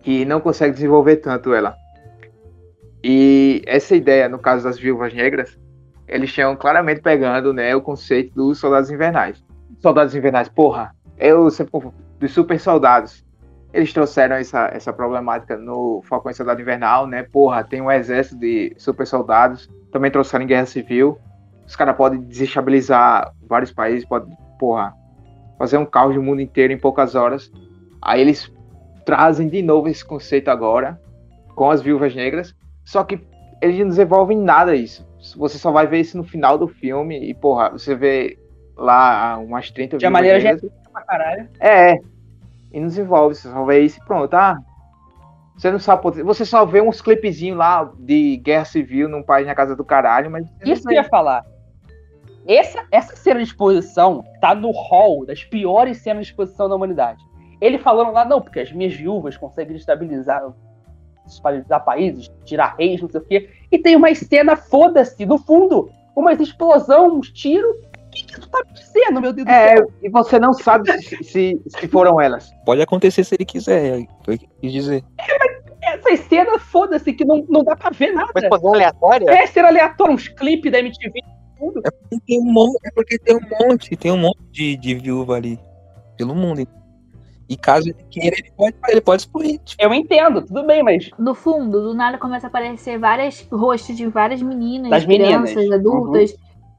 [0.02, 1.76] que não consegue desenvolver tanto ela.
[3.02, 5.58] E essa ideia, no caso das Viúvas Negras,
[6.06, 9.44] eles tinham claramente pegando né, o conceito dos Soldados Invernais.
[9.80, 13.24] Soldados Invernais, porra, eu sempre confundo, dos super soldados.
[13.72, 17.22] Eles trouxeram essa, essa problemática no Falcão e Soldado Invernal, né?
[17.22, 19.68] Porra, tem um exército de super soldados.
[19.92, 21.18] Também trouxeram em Guerra Civil.
[21.68, 24.94] Os caras podem desestabilizar vários países, podem, porra,
[25.58, 27.52] fazer um caos no mundo inteiro em poucas horas.
[28.00, 28.50] Aí eles
[29.04, 30.98] trazem de novo esse conceito agora,
[31.54, 32.56] com as viúvas negras.
[32.86, 33.20] Só que
[33.60, 35.06] eles não desenvolvem nada isso.
[35.36, 38.38] Você só vai ver isso no final do filme e, porra, você vê
[38.74, 40.72] lá umas 30 De maneira negras.
[40.90, 41.50] Pra caralho.
[41.60, 41.98] É.
[42.72, 44.32] E não desenvolve, você só vê isso e pronto.
[44.32, 44.58] Ah,
[45.54, 46.22] Você não sabe.
[46.22, 50.30] Você só vê uns clipezinhos lá de guerra civil num país na casa do caralho,
[50.30, 50.46] mas.
[50.64, 51.44] Isso que eu ia falar.
[52.48, 57.22] Essa, essa cena de exposição tá no hall das piores cenas de exposição da humanidade.
[57.60, 60.42] Ele falando lá, não, porque as minhas viúvas conseguem estabilizar,
[61.26, 63.50] estabilizar países, tirar reis, não sei o quê.
[63.70, 67.76] E tem uma cena, foda-se, no fundo, uma explosão, uns tiros.
[67.76, 69.92] O que, que tu tá me dizendo, meu Deus do É, céu?
[70.02, 72.50] e você não sabe se, se, se foram elas.
[72.64, 75.04] Pode acontecer se ele quiser, foi o que eu quis dizer.
[75.82, 78.30] Essas cenas, foda-se, que não, não dá pra ver nada.
[78.34, 79.30] Uma explosão aleatória?
[79.30, 81.20] É cena aleatória, uns clipes da MTV.
[82.10, 85.34] E Tem um monte, é porque tem um monte, tem um monte de, de viúva
[85.36, 85.58] ali
[86.16, 86.66] pelo mundo.
[87.48, 89.58] E caso ele queira, ele pode, ele pode explodir.
[89.64, 93.96] Tipo, Eu entendo, tudo bem, mas No fundo, do nada começa a aparecer vários rostos
[93.96, 95.50] de várias meninas, Das meninas.
[95.52, 96.36] crianças, adultas.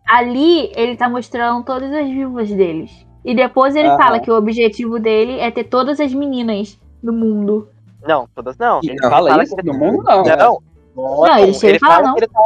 [0.07, 2.91] Ali ele tá mostrando todas as vivas deles.
[3.25, 7.67] E depois ele fala que o objetivo dele é ter todas as meninas do mundo.
[8.07, 8.79] Não, todas não.
[8.83, 10.23] ele Não, fala fala isso que- no mundo, não.
[10.23, 10.61] Não.
[10.95, 12.13] Não, ele chega e fala, fala não.
[12.15, 12.39] que ele, tá,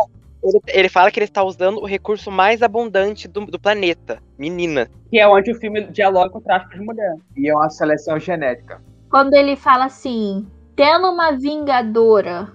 [0.43, 4.19] ele, ele fala que ele está usando o recurso mais abundante do, do planeta.
[4.38, 4.89] Menina.
[5.10, 7.15] Que é onde o filme dialoga com o tráfico de mulher.
[7.38, 8.82] E é uma seleção genética.
[9.10, 12.51] Quando ele fala assim, tendo uma vingadora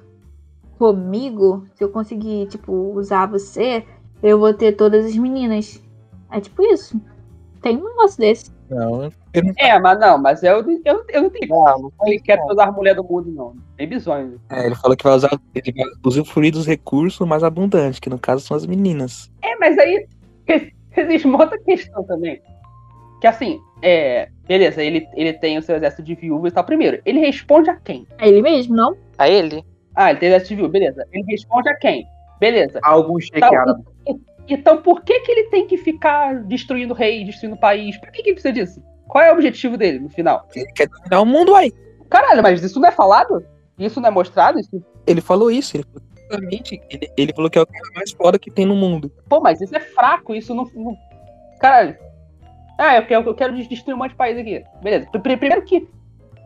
[0.78, 3.84] comigo, se eu conseguir, tipo, usar você,
[4.22, 5.82] eu vou ter todas as meninas.
[6.30, 7.00] É tipo isso.
[7.62, 8.52] Tem um negócio desse.
[8.68, 9.10] não,
[9.58, 11.48] É, mas não, mas eu, eu, eu não tenho.
[11.48, 13.54] Não, não Ele quer todas as mulheres do mundo, não.
[13.76, 14.32] Tem bisões.
[14.50, 18.18] é, ele falou que vai usar, ele vai usufruir dos recursos mais abundantes, que no
[18.18, 19.30] caso são as meninas.
[19.42, 20.06] É, mas aí
[20.96, 22.40] existe uma outra questão também.
[23.20, 24.28] Que assim, é.
[24.46, 26.64] Beleza, ele, ele tem o seu exército de viúvas e tal.
[26.64, 28.06] Primeiro, ele responde a quem?
[28.18, 28.96] É ele mesmo, não?
[29.18, 29.62] A ele?
[29.94, 31.06] Ah, ele tem exército de viúvas, beleza.
[31.12, 32.06] Ele responde a quem?
[32.40, 32.78] Beleza.
[32.82, 33.82] Alguns Tá, árabe.
[34.48, 37.98] Então por que, que ele tem que ficar destruindo o rei, destruindo o país?
[37.98, 38.82] Por que, que ele precisa disso?
[39.08, 40.46] Qual é o objetivo dele no final?
[40.54, 41.72] Ele quer dominar o mundo aí.
[42.08, 43.44] Caralho, mas isso não é falado?
[43.78, 44.58] Isso não é mostrado?
[44.60, 44.82] Isso...
[45.06, 48.38] Ele falou isso, ele falou exatamente, ele, ele falou que é o cara mais foda
[48.38, 49.10] que tem no mundo.
[49.28, 50.70] Pô, mas isso é fraco, isso não.
[50.74, 50.96] não...
[51.58, 51.96] Caralho.
[52.78, 54.62] Ah, eu quero, eu quero destruir um monte de país aqui.
[54.82, 55.08] Beleza.
[55.10, 55.88] Pr- Primeiro que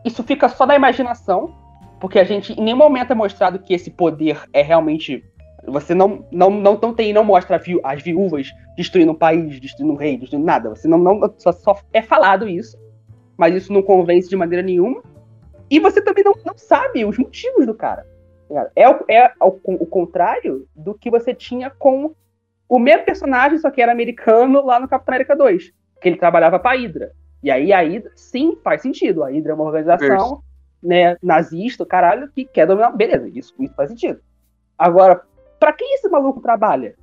[0.05, 1.53] isso fica só da imaginação,
[1.99, 5.23] porque a gente em nenhum momento é mostrado que esse poder é realmente.
[5.65, 9.97] Você não, não, não, não tem, não mostra as viúvas destruindo um país, destruindo um
[9.97, 10.69] rei, destruindo nada.
[10.69, 12.77] Você não, não só, só é falado isso,
[13.37, 15.01] mas isso não convence de maneira nenhuma.
[15.69, 18.05] E você também não, não sabe os motivos do cara.
[18.75, 22.13] É, o, é o, o contrário do que você tinha com
[22.67, 25.71] o mesmo personagem, só que era americano lá no Capitão América 2.
[26.01, 27.13] Que ele trabalhava pra Hydra.
[27.41, 29.23] E aí a Hydra, sim, faz sentido.
[29.23, 30.43] A Hydra é uma organização
[30.81, 32.91] né, nazista, caralho, que quer dominar.
[32.91, 34.19] Beleza, isso, isso faz sentido.
[34.77, 35.21] Agora,
[35.63, 36.93] pra quem esse maluco trabalha?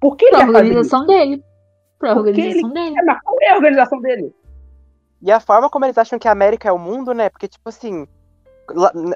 [0.00, 0.58] Por que ele Pra fazer isso?
[0.68, 1.44] organização dele.
[1.98, 2.96] Pra Porque organização dele.
[2.98, 4.34] É, mas qual é a organização dele?
[5.20, 7.28] E a forma como eles acham que a América é o mundo, né?
[7.28, 8.06] Porque, tipo assim,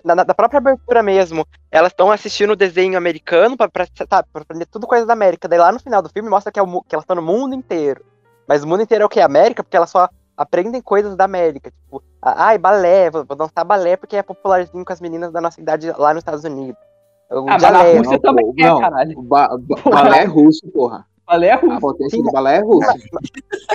[0.05, 4.29] na, na- na própria abertura mesmo, elas estão assistindo o desenho americano pra, pra, sabe,
[4.33, 5.47] pra aprender tudo coisa da América.
[5.49, 7.55] Daí lá no final do filme mostra que, é o que elas estão no mundo
[7.55, 8.05] inteiro.
[8.49, 9.21] Mas o mundo inteiro é o que?
[9.21, 11.71] América, porque elas só aprendem coisas da América.
[11.71, 15.41] Tipo, ah, ai, balé, vou, vou dançar balé porque é popularzinho com as meninas da
[15.41, 16.81] nossa idade lá nos Estados Unidos.
[17.31, 18.81] O Ah, mas na balé, Rússia não, também pô, é, não.
[18.81, 19.19] caralho.
[19.19, 21.05] O ba ba balé é russo, porra.
[21.27, 21.81] Balé é A russo.
[21.81, 22.95] potência Sim, do balé é russa.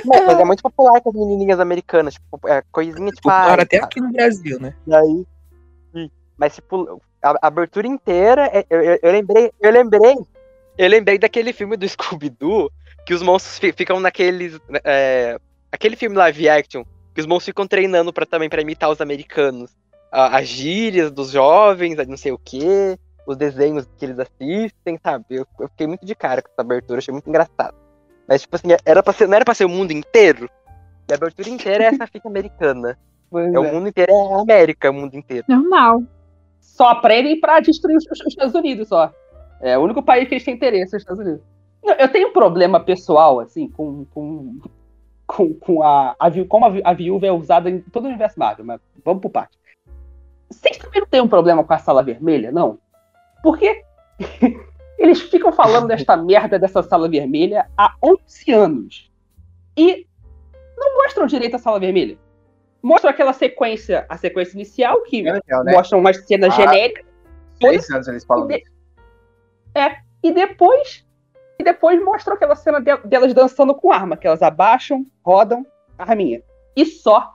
[0.06, 3.24] Não, mas é muito popular com as menininhas americanas, tipo, é, coisinha tipo.
[3.24, 4.74] Popular até aqui no Brasil, né?
[4.88, 5.26] Daí.
[5.94, 6.10] Sim.
[6.38, 10.16] Mas, tipo, a, a abertura inteira, é- eu, eu, eu lembrei, eu lembrei,
[10.78, 12.72] eu lembrei daquele filme do Scooby-Doo,
[13.06, 14.58] que os monstros fi- ficam naqueles.
[14.86, 15.38] é,
[15.70, 16.84] aquele filme live action,
[17.14, 19.72] que os monstros ficam treinando pra, também pra imitar os americanos.
[20.10, 25.00] A- as gírias dos jovens, a não sei o quê, os desenhos que eles assistem,
[25.04, 25.26] sabe?
[25.30, 27.76] Eu, eu fiquei muito de cara com essa abertura, achei muito engraçado.
[28.28, 30.50] Mas, tipo assim, era pra ser, não era pra ser o mundo inteiro?
[31.10, 32.98] E a abertura inteira é essa fica americana.
[33.30, 33.72] Pois É o é.
[33.72, 35.46] mundo inteiro, é a América, o mundo inteiro.
[35.48, 36.04] Normal.
[36.60, 39.12] Só aprendem pra destruir os, os Estados Unidos, só.
[39.62, 41.44] É o único país que eles têm interesse, os Estados Unidos.
[41.84, 44.60] Não, eu tenho um problema pessoal, assim, com, com,
[45.26, 48.66] com, com a, a, como a, a viúva é usada em todo o universo Marvel,
[48.66, 49.58] mas vamos por parte.
[50.50, 52.78] Vocês também não têm um problema com a sala vermelha, não?
[53.44, 53.84] Porque
[54.98, 59.12] eles ficam falando desta merda dessa sala vermelha há 11 anos.
[59.78, 60.06] E
[60.78, 62.18] não mostram direito a sala vermelha.
[62.84, 65.72] Mostram aquela sequência, a sequência inicial, que É legal, né?
[65.74, 66.58] mostram umas cenas Ah.
[66.58, 67.06] genéricas.
[67.60, 68.72] Três anos eles falam E de- isso.
[70.24, 71.06] E depois.
[71.60, 75.66] E depois mostrou aquela cena de- delas dançando com arma, que elas abaixam, rodam,
[75.98, 76.42] arminha.
[76.76, 77.34] E só.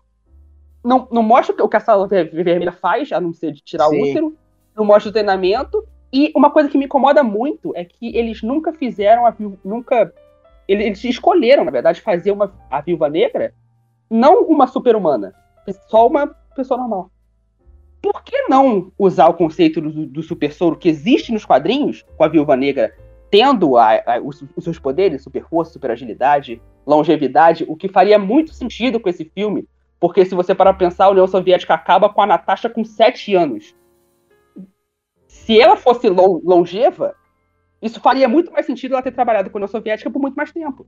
[0.85, 3.87] Não, não mostra o que a sala ver- vermelha faz, a não ser de tirar
[3.89, 4.01] Sim.
[4.01, 4.37] o útero.
[4.75, 5.87] Não mostra o treinamento.
[6.13, 9.59] E uma coisa que me incomoda muito é que eles nunca fizeram a viúva.
[9.65, 10.13] Nunca.
[10.69, 13.53] Eles, escolheram, na verdade, fazer uma, a viúva negra
[14.11, 15.35] não uma super-humana.
[15.89, 17.11] Só uma pessoa normal.
[18.01, 22.23] por que não usar o conceito do, do super soro que existe nos quadrinhos, com
[22.25, 22.95] a Viúva Negra
[23.31, 28.17] tendo a- a- os, os seus poderes, super força, super agilidade, longevidade, o que faria
[28.19, 29.67] muito sentido com esse filme,
[29.99, 33.35] porque se você parar pra pensar, a União Soviética acaba com a Natasha com 7
[33.35, 33.75] anos.
[35.45, 37.15] Se ela fosse lon- longeva,
[37.81, 40.53] isso faria muito mais sentido ela ter trabalhado com a União Soviética por muito mais
[40.53, 40.87] tempo.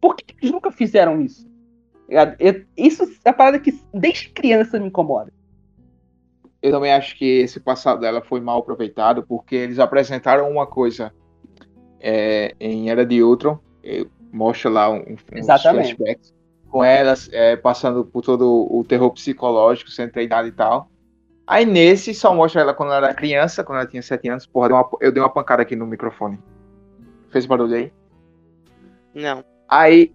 [0.00, 1.48] Por que eles nunca fizeram isso?
[2.08, 2.34] Ligado?
[2.38, 5.32] Eu- Isso é a parada que desde criança me incomoda.
[6.62, 11.12] Eu também acho que esse passado dela foi mal aproveitado, porque eles apresentaram uma coisa
[12.00, 13.58] é, em Era de Ultron,
[14.32, 15.16] mostra lá um,
[15.82, 16.34] flashbacks,
[16.70, 20.90] com elas é, passando por todo o terror psicológico, sendo treinada e tal.
[21.50, 24.46] Aí nesse só mostra ela quando ela era criança, quando ela tinha 7 anos.
[24.46, 26.38] Porra, deu uma- eu dei uma pancada aqui no microfone.
[27.32, 27.92] Fez barulho aí?
[29.12, 29.44] Não.
[29.68, 30.14] Aí,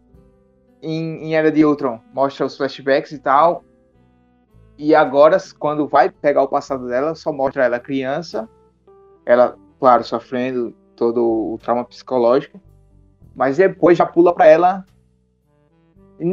[0.82, 3.65] em, em Era de Ultron, mostra os flashbacks e tal.
[4.78, 8.48] E agora, quando vai pegar o passado dela, só mostra ela criança.
[9.26, 11.21] Ela, claro, sofrendo todo
[11.54, 12.62] o trauma psicológico.
[13.36, 14.86] Mas depois já pula pra ela.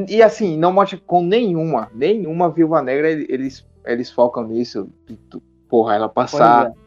[0.08, 4.88] E, assim, não mostra com nenhuma, nenhuma viúva negra, ele- eles, eles focam nisso.
[5.06, 6.82] de tu- Porra, ela passar, Pois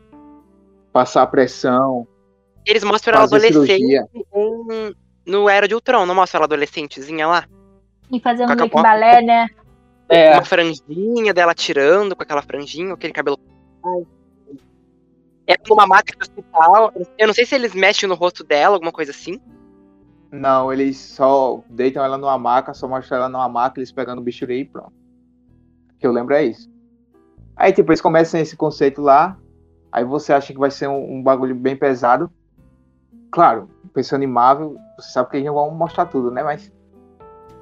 [0.93, 2.07] passar pressão,
[2.65, 7.45] Eles mostram ela adolescente em- no Era de Ultron, não mostra ela adolescentezinha lá?
[8.11, 9.47] E fazendo a meio que balé, né?
[10.07, 13.39] É, Uma franjinha dela tirando com aquela franjinha, aquele cabelo.
[15.47, 16.93] É numa máquina do hospital.
[17.17, 19.39] Eu não sei se eles mexem no rosto dela, alguma coisa assim.
[20.31, 24.23] Não, eles só deitam ela numa maca, só mostram ela numa maca, eles pegando o
[24.23, 24.91] bisturi e pronto.
[25.95, 26.69] O que eu lembro é isso.
[27.55, 29.37] Aí, tipo, eles começam esse conceito lá,
[29.91, 32.29] aí você acha que vai ser um, um bagulho bem pesado.
[33.31, 36.43] Claro, pensando em Marvel, você sabe que eles não vão mostrar tudo, né?
[36.43, 36.73] Mas.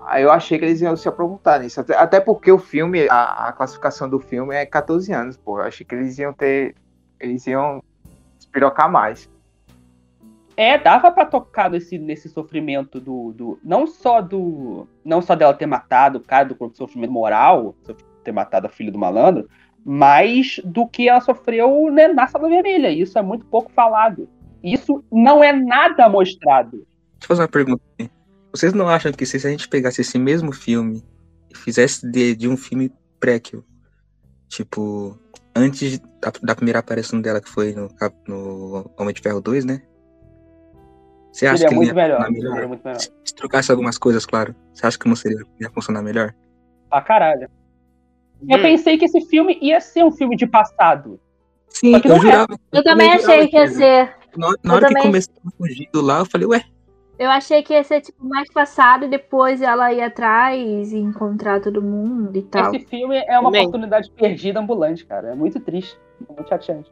[0.05, 1.79] Aí eu achei que eles iam se aprofundar nisso.
[1.79, 5.59] Até, até porque o filme, a, a classificação do filme é 14 anos, pô.
[5.59, 6.75] Eu achei que eles iam ter.
[7.19, 7.81] Eles iam
[8.37, 9.29] espirocar mais.
[10.55, 13.59] É, dava pra tocar nesse, nesse sofrimento do, do.
[13.63, 14.87] Não só do.
[15.05, 17.73] Não só dela ter matado o cara, do sofrimento moral,
[18.23, 19.49] ter matado a filha do malandro,
[19.85, 22.89] mas do que ela sofreu né, na sala vermelha.
[22.89, 24.29] Isso é muito pouco falado.
[24.63, 26.71] Isso não é nada mostrado.
[26.71, 27.83] Deixa eu fazer uma pergunta.
[28.51, 31.03] Vocês não acham que se a gente pegasse esse mesmo filme
[31.49, 33.63] e fizesse de, de um filme prequel,
[34.47, 35.17] tipo,
[35.55, 37.89] antes da, da primeira aparição dela, que foi no,
[38.27, 39.81] no Homem de Ferro 2, né?
[41.31, 42.31] Você acha Seria que muito melhor.
[42.31, 42.53] melhor?
[42.53, 42.99] Seria muito melhor.
[42.99, 44.55] Se, se trocasse algumas coisas, claro.
[44.71, 46.33] Você acha que não seria ia funcionar melhor?
[46.89, 47.49] Pra caralho.
[48.49, 48.61] Eu Hum.
[48.61, 51.19] pensei que esse filme ia ser um filme de passado.
[51.69, 52.19] Sim, que eu é.
[52.19, 52.59] jurava.
[52.71, 54.15] Eu também jurava achei que ia ser.
[54.37, 56.63] Na, hora- na eu hora que também- começou fugindo lá, eu falei, ué,
[57.19, 61.61] Eu achei que ia ser, tipo, mais passado e depois ela ia atrás e encontrar
[61.61, 62.73] todo mundo e tal.
[62.73, 63.61] Esse filme é uma Também.
[63.67, 65.29] oportunidade perdida ambulante, cara.
[65.29, 65.95] É muito triste.
[66.27, 66.91] É muito chateante.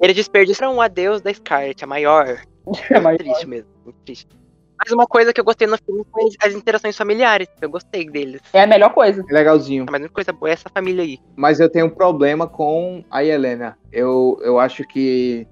[0.00, 2.38] Eles desperdiçaram o adeus da Scarlet, a maior.
[2.90, 4.28] É mais triste mesmo, muito triste.
[4.78, 7.48] Mas uma coisa que eu gostei no filme foi as interações familiares.
[7.60, 8.40] Eu gostei deles.
[8.52, 9.24] É a melhor coisa.
[9.28, 9.86] É legalzinho.
[9.90, 11.18] Mas uma coisa boa é essa família aí.
[11.34, 13.78] Mas eu tenho um problema com a Helena.
[13.90, 15.46] Eu, eu acho que,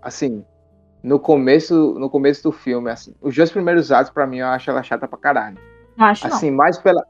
[0.00, 0.44] assim,
[1.02, 4.70] no começo, no começo do filme, assim, os dois primeiros atos, pra mim, eu acho
[4.70, 5.58] ela chata pra caralho.
[5.96, 6.36] Não acho não.
[6.36, 7.04] Assim, mais pela,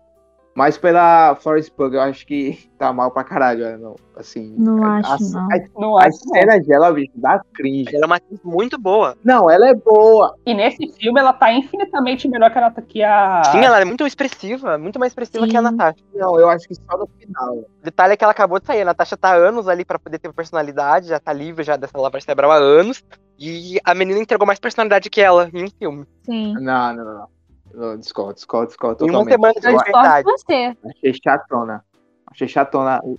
[0.55, 3.65] mais pela Florence Pugh, eu acho que tá mal pra caralho.
[3.65, 5.49] ela Não, assim, Não a- acho, a- não.
[5.51, 6.35] As, Não as acho, não.
[6.35, 7.95] cenas dela, bicho, dá cringe.
[7.95, 9.17] Ela é uma atriz muito boa.
[9.25, 10.35] Não, ela é boa.
[10.45, 13.43] E nesse filme ela tá infinitamente melhor que a, que a...
[13.53, 15.65] Sim, ela é muito expressiva, muito mais expressiva que a Sim.
[15.71, 16.05] Natasha.
[16.15, 17.55] Não, eu acho que só no final.
[17.57, 18.83] O detalhe é que ela acabou de sair.
[18.83, 21.99] A Natasha tá há anos ali pra poder ter personalidade, já tá livre já dessa
[21.99, 23.03] lavagem cerebral há anos.
[23.39, 26.05] E a menina entregou mais personalidade que ela em um filme.
[26.25, 26.53] Sim.
[26.61, 27.15] Não, não, não.
[27.15, 27.27] não.
[27.75, 29.61] Eu discordo, discordo, discordo Em uma totalmente.
[29.61, 30.77] semana de Eu discordo você.
[30.85, 31.85] Achei chatona.
[32.31, 33.01] Achei chatona.
[33.03, 33.19] O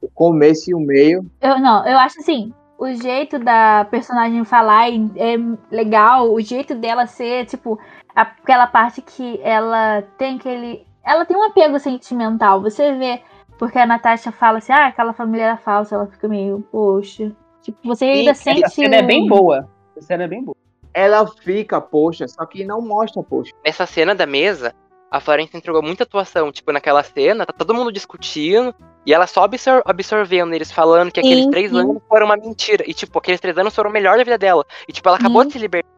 [0.00, 1.28] o começo e o meio.
[1.40, 5.36] Eu, não, eu acho assim, o jeito da personagem falar é é
[5.70, 7.78] legal, o jeito dela ser, tipo,
[8.14, 10.86] aquela parte que ela tem aquele.
[11.04, 12.60] Ela tem um apego sentimental.
[12.62, 13.22] Você vê,
[13.58, 17.32] porque a Natasha fala assim, ah, aquela família era falsa, ela fica meio, poxa.
[17.62, 18.64] Tipo, você ainda sente.
[18.64, 19.68] Essa cena é bem boa.
[19.96, 20.56] Essa cena é bem boa.
[20.96, 23.52] Ela fica, poxa, só que não mostra, poxa.
[23.62, 24.74] Nessa cena da mesa,
[25.10, 26.50] a Florence entregou muita atuação.
[26.50, 28.74] Tipo, naquela cena, tá todo mundo discutindo.
[29.04, 31.78] E ela só absor- absorvendo eles falando que aqueles Sim, três sim.
[31.78, 32.82] anos foram uma mentira.
[32.88, 34.64] E, tipo, aqueles três anos foram o melhor da vida dela.
[34.88, 35.48] E, tipo, ela acabou Sim.
[35.48, 35.90] de se libertar.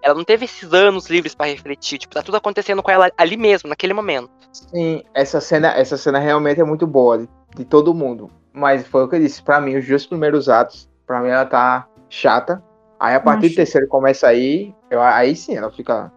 [0.00, 1.98] Ela não teve esses anos livres pra refletir.
[1.98, 4.30] Tipo, tá tudo acontecendo com ela ali mesmo, naquele momento.
[4.52, 8.30] Sim, essa cena, essa cena realmente é muito boa de, de todo mundo.
[8.52, 11.44] Mas foi o que eu disse, pra mim, os dois primeiros atos, pra mim ela
[11.44, 12.62] tá chata.
[13.04, 13.56] Aí a partir do Acho.
[13.56, 16.10] terceiro começa aí, eu, aí sim ela fica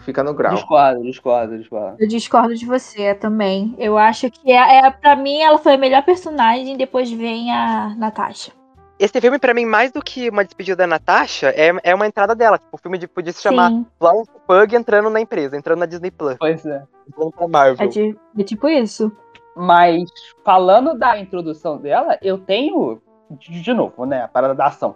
[0.00, 0.54] fica no grau.
[0.54, 1.96] Discordo, discordo, discordo.
[1.98, 3.74] Eu discordo de você também.
[3.78, 7.94] Eu acho que é, é para mim ela foi a melhor personagem, depois vem a
[7.96, 8.52] Natasha.
[8.98, 12.34] Esse filme, pra mim, mais do que uma despedida da Natasha, é, é uma entrada
[12.34, 12.58] dela.
[12.58, 16.12] Tipo, o filme de, podia se chamar Florence Pug entrando na empresa, entrando na Disney
[16.12, 16.82] Plus, Pois é.
[17.08, 17.84] entrando Marvel.
[17.84, 19.10] é, de- é tipo isso.
[19.56, 20.04] Mas
[20.44, 23.00] falando da introdução dela, eu tenho,
[23.32, 24.94] de, de novo, né, a parada da ação.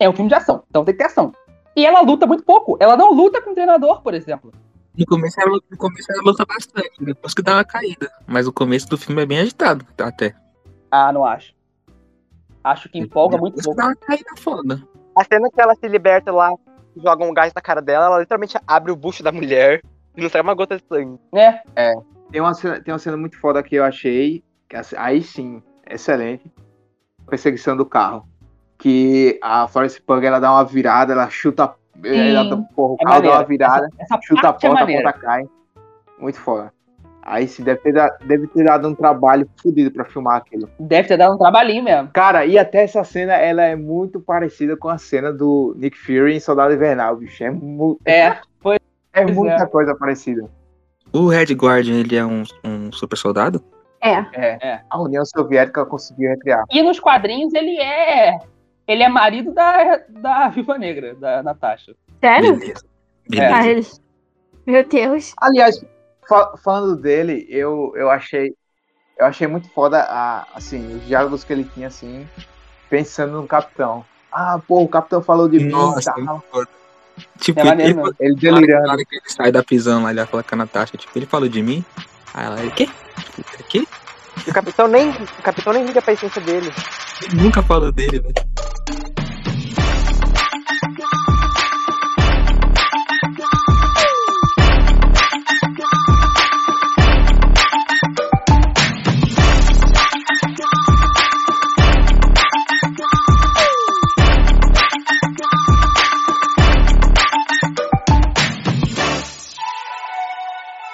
[0.00, 1.32] É um filme de ação, então tem que ter ação.
[1.76, 2.76] E ela luta muito pouco.
[2.80, 4.50] Ela não luta com o treinador, por exemplo.
[4.98, 8.10] No começo, ela, no começo ela luta bastante, depois que dá uma caída.
[8.26, 10.34] Mas o começo do filme é bem agitado, tá, até.
[10.90, 11.54] Ah, não acho.
[12.64, 13.80] Acho que empolga muito Depois que pouco.
[13.80, 14.82] dá uma caída foda.
[15.16, 16.52] A cena que ela se liberta lá,
[16.96, 19.80] joga um gás na cara dela, ela literalmente abre o bucho da mulher
[20.16, 21.18] e não sai uma gota de sangue.
[21.32, 21.62] Né?
[22.30, 25.62] Tem uma, cena, tem uma cena muito foda que eu achei, que assim, aí sim,
[25.88, 26.50] excelente.
[27.26, 28.26] Perseguição do carro.
[28.80, 31.74] Que a Florence Pug ela dá uma virada, ela chuta.
[32.02, 35.02] Ela, porra, É carro dá uma virada, Essa chuta a é porta, a maneira.
[35.02, 35.44] porta cai.
[36.18, 36.72] Muito foda.
[37.22, 40.68] Aí sim, deve ter, dado, deve ter dado um trabalho fodido pra filmar aquilo.
[40.80, 42.08] Deve ter dado um trabalhinho mesmo.
[42.12, 46.34] Cara, e até essa cena, ela é muito parecida com a cena do Nick Fury
[46.34, 47.44] em Soldado Invernal, bicho.
[47.44, 48.80] É, mu É, é pois
[49.36, 49.66] muita é.
[49.66, 50.48] coisa parecida.
[51.12, 53.62] O Red Guardian, ele é um, um super soldado?
[54.00, 54.24] É.
[54.32, 54.80] É.
[54.88, 56.64] A União Soviética conseguiu recriar.
[56.70, 58.38] E nos quadrinhos ele é.
[58.90, 61.94] Ele é marido da, da Viva Negra, da Natasha.
[62.20, 62.56] Sério?
[62.56, 62.84] Beleza.
[63.32, 63.62] É.
[63.62, 64.00] Beleza.
[64.66, 65.32] Meu Deus.
[65.40, 65.84] Aliás,
[66.28, 68.52] fa- falando dele, eu, eu achei
[69.16, 72.26] eu achei muito foda a, assim, os diálogos que ele tinha assim,
[72.88, 74.04] pensando no capitão.
[74.32, 75.70] Ah, pô, o capitão falou de mim,
[76.04, 76.14] tá?
[76.16, 76.68] muito foda.
[77.38, 78.86] Tipo, É ele, maneiro ele, ele hora- delirando.
[78.86, 81.16] na hora que ele sai da prisão lá, ele vai falar com a Natasha, tipo,
[81.18, 81.84] ele falou de mim?
[82.32, 82.86] Aí ela, ele, quê?
[82.86, 83.86] Tipo, "O quê?
[84.46, 86.72] E o capitão nem, o capitão nem liga pra essência dele.
[87.22, 88.30] Ele nunca falou dele, né?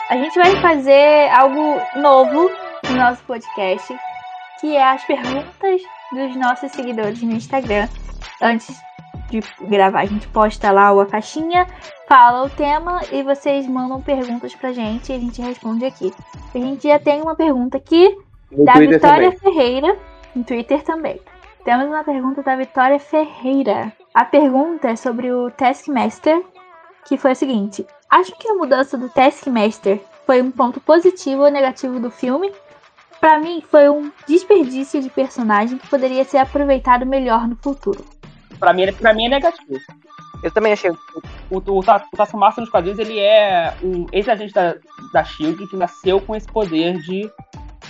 [0.09, 2.66] A gente vai fazer algo novo
[2.97, 3.95] no nosso podcast,
[4.59, 5.83] que é as perguntas
[6.13, 7.89] dos nossos seguidores no Instagram.
[8.41, 8.75] Antes
[9.29, 11.67] de gravar, a gente posta lá a caixinha,
[12.09, 16.13] fala o tema e vocês mandam perguntas pra gente e a gente responde aqui.
[16.55, 18.17] A gente já tem uma pergunta aqui
[18.51, 19.41] No da Twitter Vitória também.
[19.41, 19.99] Ferreira,
[20.35, 21.21] no Twitter também.
[21.65, 23.93] Temos uma pergunta da Vitória Ferreira.
[24.15, 26.43] A pergunta é sobre o Taskmaster,
[27.05, 31.51] que foi a seguinte: Acho que a mudança do Taskmaster foi um ponto positivo ou
[31.51, 32.51] negativo do filme?
[33.21, 38.05] Pra mim, foi um desperdício de personagem que poderia ser aproveitado melhor no futuro.
[38.59, 39.81] Pra mim, pra mim é negativo.
[40.43, 40.91] Eu também achei.
[40.91, 40.97] O,
[41.51, 41.83] o, o
[42.17, 44.75] Taskmaster nos quadrinhos, ele é um ex-agente da,
[45.13, 47.31] da SHIELD que nasceu com esse poder de...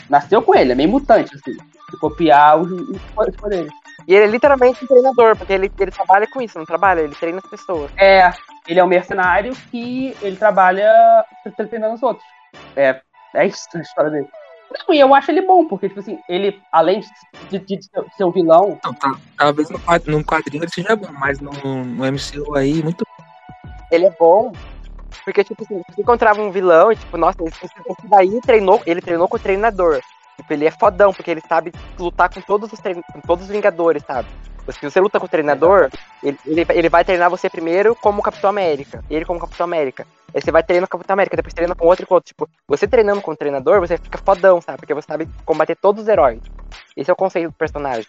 [0.08, 1.52] Nasceu com ele, é meio mutante, assim.
[1.52, 3.72] De copiar os, os poderes.
[4.06, 7.14] E ele é literalmente um treinador, porque ele, ele trabalha com isso, não trabalha, ele
[7.14, 7.90] treina as pessoas.
[7.96, 8.30] É,
[8.68, 10.92] ele é um mercenário que ele trabalha
[11.56, 12.26] tre- treinando os outros.
[12.76, 13.00] É,
[13.34, 14.28] é isso a história dele.
[14.70, 17.00] Não, e eu acho ele bom, porque, tipo assim, ele, além
[17.50, 21.10] de, de- de ser um vilão, Então, tá, talvez no num quadrinho ele seja bom,
[21.12, 21.50] mas no,
[21.84, 23.04] no MCU aí, muito
[23.90, 24.52] Ele é bom.
[25.24, 29.00] Porque, tipo assim, você encontrava um vilão e, tipo, nossa, esse, esse daí treinou, ele
[29.00, 30.00] treinou com o treinador.
[30.40, 33.50] Tipo, ele é fodão, porque ele sabe lutar com todos os, trein- com todos os
[33.50, 34.28] Vingadores, sabe?
[34.72, 35.90] Se você luta com o treinador,
[36.22, 39.04] ele, ele, ele vai treinar você primeiro como Capitão América.
[39.10, 40.06] Ele como Capitão América.
[40.34, 42.28] Aí você vai treinando com o Capitão América, depois treina com outro e com outro.
[42.28, 44.78] Tipo, você treinando com o treinador, você fica fodão, sabe?
[44.78, 46.40] Porque você sabe combater todos os heróis.
[46.96, 48.06] Esse é o conceito do personagem.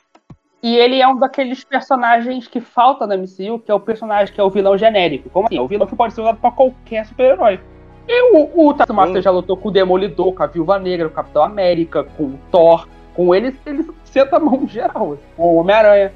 [0.62, 4.41] E ele é um daqueles personagens que falta na MCU, que é o personagem que
[4.41, 5.30] é o vilão genérico.
[5.30, 5.58] Como assim?
[5.58, 7.60] É o vilão que pode ser usado pra qualquer super-herói.
[8.08, 11.15] E o, o Taskmaster já lutou com o Demolidor, com a Viúva Negra, com o
[11.15, 12.88] Capitão América, com o Thor.
[13.13, 15.17] Com eles, ele senta a mão geral.
[15.36, 16.12] Com o Homem-Aranha.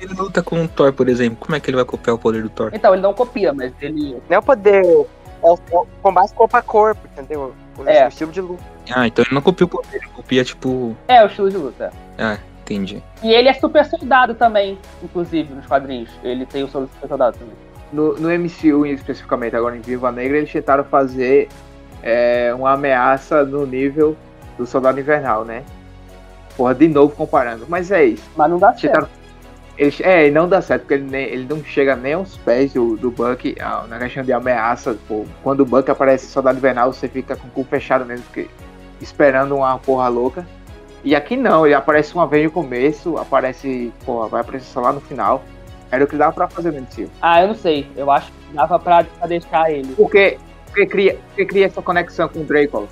[0.00, 2.42] Ele luta com o Thor, por exemplo, como é que ele vai copiar o poder
[2.42, 2.70] do Thor?
[2.72, 4.12] Então, ele não copia, mas ele.
[4.28, 7.54] Não é o poder, é o, é o combate corpo a corpo, entendeu?
[7.78, 8.04] O, É.
[8.04, 8.62] o estilo de luta.
[8.94, 10.96] Ah, então ele não copia o poder, ele copia, tipo.
[11.08, 11.92] É o estilo de luta.
[12.18, 13.02] Ah, entendi.
[13.22, 16.10] E ele é super soldado também, inclusive, nos quadrinhos.
[16.22, 17.54] Ele tem o super soldado também.
[17.92, 21.48] No, no MCU, especificamente agora em Viva Negra, eles tentaram fazer
[22.02, 24.16] é, uma ameaça no nível
[24.58, 25.62] do Soldado Invernal, né?
[26.56, 27.64] Porra, de novo comparando.
[27.68, 28.24] Mas é isso.
[28.36, 29.08] Mas não dá certo.
[29.78, 32.72] Eles, é, e não dá certo, porque ele, nem- ele não chega nem aos pés
[32.72, 33.54] do, do Buck
[33.88, 34.96] na questão de ameaça.
[35.06, 38.48] Pô, quando o Buck aparece Soldado Invernal, você fica com o cu fechado mesmo, porque,
[39.00, 40.46] esperando uma porra louca.
[41.04, 44.92] E aqui não, ele aparece uma vez no começo, aparece, porra, vai aparecer só lá
[44.92, 45.42] no final.
[45.90, 47.12] Era o que dava pra fazer nesse filme.
[47.22, 47.86] Ah, eu não sei.
[47.96, 49.94] Eu acho que dava pra, pra deixar ele.
[49.94, 52.88] Porque, porque, cria, porque cria essa conexão com o Draco.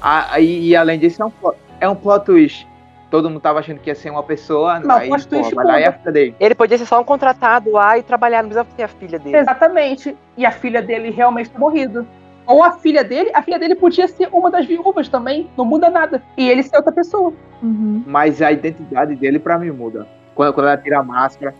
[0.00, 2.68] Ah, e, e além disso, é um, plot- é um plot twist.
[3.10, 5.84] Todo mundo tava achando que ia ser uma pessoa, Não, aí, pô, vai lá e
[5.84, 5.88] muda.
[5.88, 6.36] a filha dele.
[6.38, 9.36] Ele podia ser só um contratado lá e trabalhar, não precisava ter a filha dele.
[9.36, 10.16] Exatamente.
[10.36, 12.06] E a filha dele realmente ter morrido.
[12.46, 15.48] Ou a filha dele, a filha dele podia ser uma das viúvas também.
[15.56, 16.22] Não muda nada.
[16.36, 17.32] E ele ser outra pessoa.
[17.62, 18.02] Uhum.
[18.06, 20.06] Mas a identidade dele, pra mim, muda.
[20.34, 21.54] Quando, quando ela tira a máscara.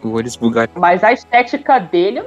[0.74, 2.22] Mas a estética dele,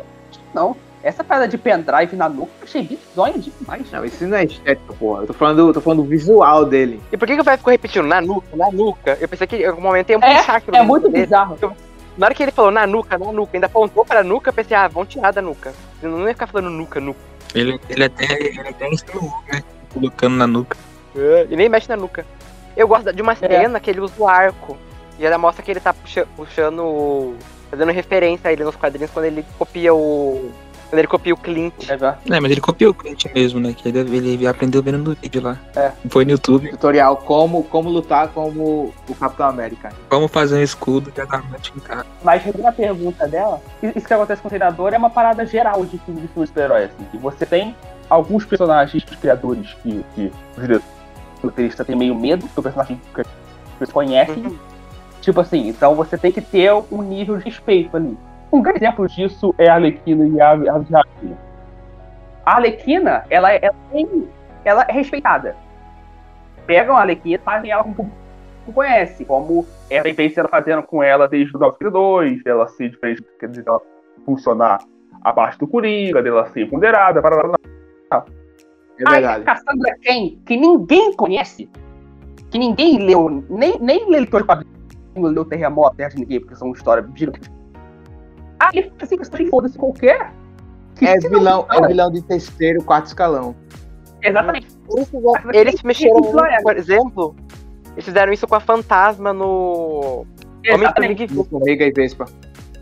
[0.53, 0.75] não.
[1.03, 3.91] Essa parada de pendrive na nuca, eu achei bizonho demais.
[3.91, 5.23] Não, isso não é estética, porra.
[5.23, 7.01] Eu tô falando, eu tô falando do visual dele.
[7.11, 9.17] E por que, que o velho ficou repetindo na nuca, na nuca?
[9.19, 11.25] Eu pensei que em algum momento ia É, puxar aquilo É dentro muito dele.
[11.25, 11.57] bizarro.
[12.17, 14.77] Na hora que ele falou na nuca, na nuca, ainda apontou pra nuca, eu pensei,
[14.77, 15.73] ah, vão tirar da nuca.
[16.01, 17.19] Eu não ia ficar falando nuca, nuca.
[17.53, 19.61] Ele, ele até, ele até ensinou, né?
[19.93, 20.77] Colocando na nuca.
[21.49, 22.25] E nem mexe na nuca.
[22.77, 23.35] Eu gosto de uma É.
[23.35, 24.77] cena que ele usa o arco.
[25.19, 27.35] E ela mostra que ele tá puxa- puxando.
[27.69, 30.51] fazendo referência a ele nos quadrinhos quando ele copia o.
[30.99, 31.73] Ele copia o Clint.
[31.89, 32.35] É.
[32.35, 33.73] É, mas ele copiou o Clint mesmo, né?
[33.73, 35.57] Que ele, ele aprendeu vendo no vídeo lá.
[35.75, 35.91] É.
[36.09, 36.69] Foi no YouTube.
[36.69, 39.89] Tutorial como, como lutar como o Capitão América.
[40.09, 42.05] Como fazer um escudo de adamante em casa.
[42.23, 45.97] Mas a pergunta dela, isso que acontece com o treinador é uma parada geral de
[45.99, 46.85] filme de super-herói.
[46.85, 47.75] Assim, que você tem
[48.09, 50.93] alguns personagens, os criadores, que, que os diretores
[51.43, 53.21] roteiristas têm meio medo do personagem que
[53.79, 54.45] eles conhecem.
[54.45, 54.57] Uhum.
[55.21, 58.17] Tipo assim, então você tem que ter um nível de respeito ali.
[58.53, 61.37] Um grande exemplo disso é a Arlequina e a a Arlequina.
[62.45, 64.29] A Arlequina, ela, é- ela, tem,
[64.63, 65.55] ela é respeitada.
[66.67, 70.83] Pegam a Arlequina e fazem ela como o público conhece, como ela vem sendo fazendo
[70.83, 72.67] com ela desde o 932, ela
[73.39, 73.81] quer dizer, ela
[74.23, 74.79] funcionar
[75.23, 78.15] abaixo do Coringa, dela ser ponderada, para É
[79.07, 79.41] Aí verdade.
[79.41, 81.67] a Cassandra Cain, que ninguém conhece,
[82.51, 84.73] que ninguém leu, nem, nem leitor de quadrinhos
[85.15, 87.62] leu Terremoto, Terra de Ninguém, porque são histórias gigantes.
[88.71, 90.31] Aí assim, que foda-se qualquer.
[90.95, 93.55] que É se não- vilão, é vilão de terceiro, quarto escalão.
[94.21, 94.67] Exatamente.
[94.95, 95.11] Eles,
[95.53, 96.21] eles mexeram,
[96.61, 97.35] por exemplo,
[97.93, 100.25] eles fizeram isso com a fantasma no.
[100.63, 101.23] Exatamente.
[101.23, 102.25] E Vespa.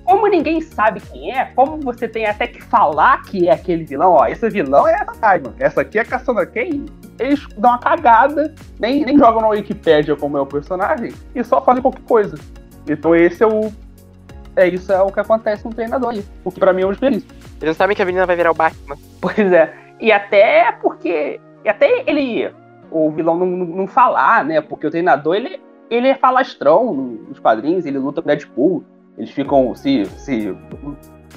[0.05, 4.11] Como ninguém sabe quem é, como você tem até que falar que é aquele vilão,
[4.11, 5.53] ó, esse vilão é fantasma.
[5.57, 6.85] Essa aqui é Cassandra Cain.
[7.17, 11.61] Eles dão uma cagada, nem, nem jogam na Wikipédia como é o personagem, e só
[11.61, 12.37] fazem qualquer coisa.
[12.87, 13.71] Então esse é o.
[14.55, 16.25] É isso é o que acontece no treinador aí.
[16.43, 17.29] O que pra mim é um desperdício.
[17.61, 18.97] Eles não sabem que a menina vai virar o Batman.
[19.21, 19.73] Pois é.
[19.99, 21.39] E até porque.
[21.63, 22.51] E até ele.
[22.89, 24.59] O vilão não, não, não falar, né?
[24.59, 28.83] Porque o treinador, ele, ele é falastrão nos quadrinhos, ele luta com o Deadpool.
[29.17, 30.53] Eles ficam se, se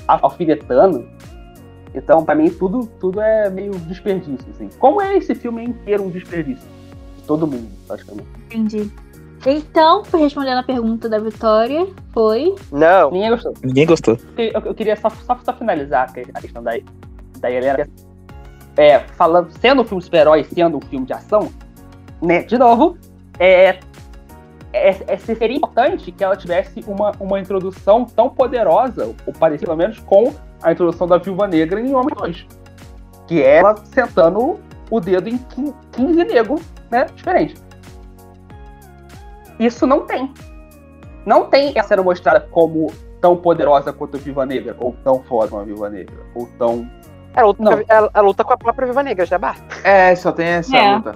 [0.09, 1.07] alfinetando.
[1.95, 4.69] Então, pra mim, tudo, tudo é meio desperdício, assim.
[4.79, 6.69] Como é esse filme inteiro um desperdício?
[7.17, 8.29] De todo mundo, praticamente.
[8.47, 8.91] Entendi.
[9.47, 12.55] Então, respondendo a pergunta da Vitória, foi.
[12.73, 13.11] Não.
[13.11, 13.55] Ninguém gostou.
[13.63, 14.19] Ninguém gostou.
[14.39, 16.73] Eu, eu queria só, só, só finalizar a questão da,
[17.41, 17.89] da Helena.
[18.77, 21.51] É, falando, sendo um filme super-herói, sendo um filme de ação,
[22.21, 22.97] né, de novo,
[23.39, 23.79] é,
[24.73, 29.79] é, é- seria importante que ela tivesse uma, uma introdução tão poderosa, ou parecida pelo
[29.79, 32.47] menos, com a introdução da Viúva Negra em Homem 2.
[33.29, 34.59] Que é ela sentando
[34.91, 37.55] o dedo em 15 15 negros, né, diferente.
[39.65, 40.33] Isso não tem.
[41.25, 45.49] Não tem ela sendo mostrada como tão poderosa quanto a Viúva Negra, ou tão foda
[45.49, 46.89] como a Viúva Negra, ou tão...
[47.35, 47.73] Ela luta, Não.
[47.73, 49.65] com a- ela, ela luta com a própria Viva Negra, já basta.
[49.83, 50.95] É, só tem essa É.
[50.97, 51.15] luta.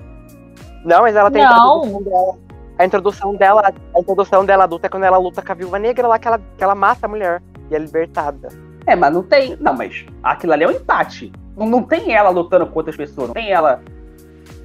[0.85, 1.83] Não, mas ela tem Não.
[1.83, 2.39] a introdução dela.
[2.79, 3.63] A introdução dela,
[3.95, 6.39] a introdução dela adulta é quando ela luta com a Viúva Negra lá, que ela,
[6.57, 8.49] que ela mata a mulher e é libertada.
[8.87, 9.57] É, mas não tem.
[9.61, 11.31] Não, mas aquilo ali é um empate.
[11.57, 13.29] Não, não tem ela lutando com outras pessoas.
[13.29, 13.83] Não tem ela.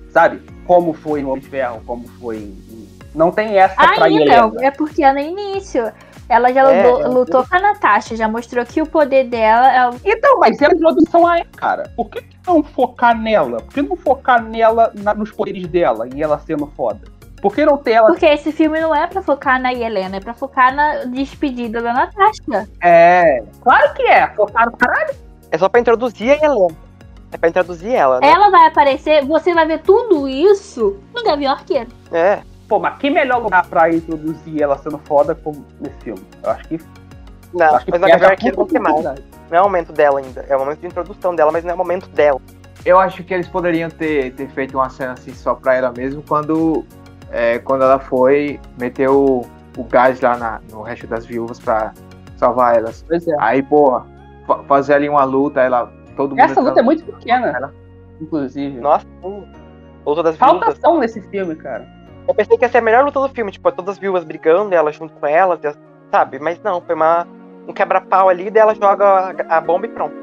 [0.09, 0.41] Sabe?
[0.65, 2.37] Como foi no Homem de Ferro, como foi.
[2.37, 2.62] em-
[3.13, 4.51] Não tem essa pra Ainda, Helena.
[4.61, 5.91] é porque no início
[6.29, 9.89] ela já É, lutou, é com a Natasha, já mostrou que o poder dela é
[10.05, 11.91] Então, mas é a introdução a ela, cara.
[11.95, 13.57] Por que não focar nela?
[13.57, 17.01] Por que não focar nela na- nos poderes dela e ela sendo foda?
[17.41, 18.07] Por que não ter ela.
[18.07, 21.91] Porque esse filme não é pra focar na Helena, é pra focar na despedida da
[21.93, 22.67] Natasha.
[22.81, 23.43] É.
[23.61, 24.27] Claro que é.
[24.29, 25.13] Focar no caralho.
[25.51, 26.75] É só pra introduzir a Helena.
[27.33, 28.29] É pra introduzir ela, né?
[28.29, 31.89] Ela vai aparecer, você vai ver tudo isso no Gavião Arqueiro.
[32.11, 32.39] É.
[32.73, 36.23] Pô, mas que melhor lugar pra introduzir ela sendo foda como nesse filme?
[36.43, 36.79] Eu acho que.
[37.53, 39.05] Não, acho que mas na perde Gavião a Arqueiro não puta tem mais.
[39.51, 40.43] Não é o momento dela ainda.
[40.49, 42.41] É o momento de introdução dela, mas não é o momento dela.
[42.83, 46.23] Eu acho que eles poderiam ter, ter feito uma cena assim só pra ela mesmo
[46.27, 46.83] quando,
[47.29, 49.45] é, quando ela foi meter o,
[49.77, 51.93] o gás lá na- no resto das viúvas pra
[52.37, 53.05] salvar elas.
[53.07, 53.35] Pois é.
[53.39, 54.01] Aí, pô,
[54.47, 55.93] fa- fazer ali uma luta, ela.
[56.17, 56.39] Todo mundo.
[56.39, 57.71] Essa luta é muito pequena.
[58.19, 58.79] Inclusive.
[58.79, 59.05] Nossa.
[60.03, 60.77] Luta das Falta viúvas.
[60.79, 61.87] ação nesse filme, cara.
[62.27, 64.73] Eu pensei que ia ser a melhor luta do filme, tipo, todas as viúvas brigando,
[64.73, 65.77] ela junto com elas, as-
[66.11, 66.39] sabe?
[66.39, 67.27] Mas não, foi uma,
[67.67, 69.05] um quebra-pau ali, daí ela joga
[69.49, 70.15] a, a bomba e pronto.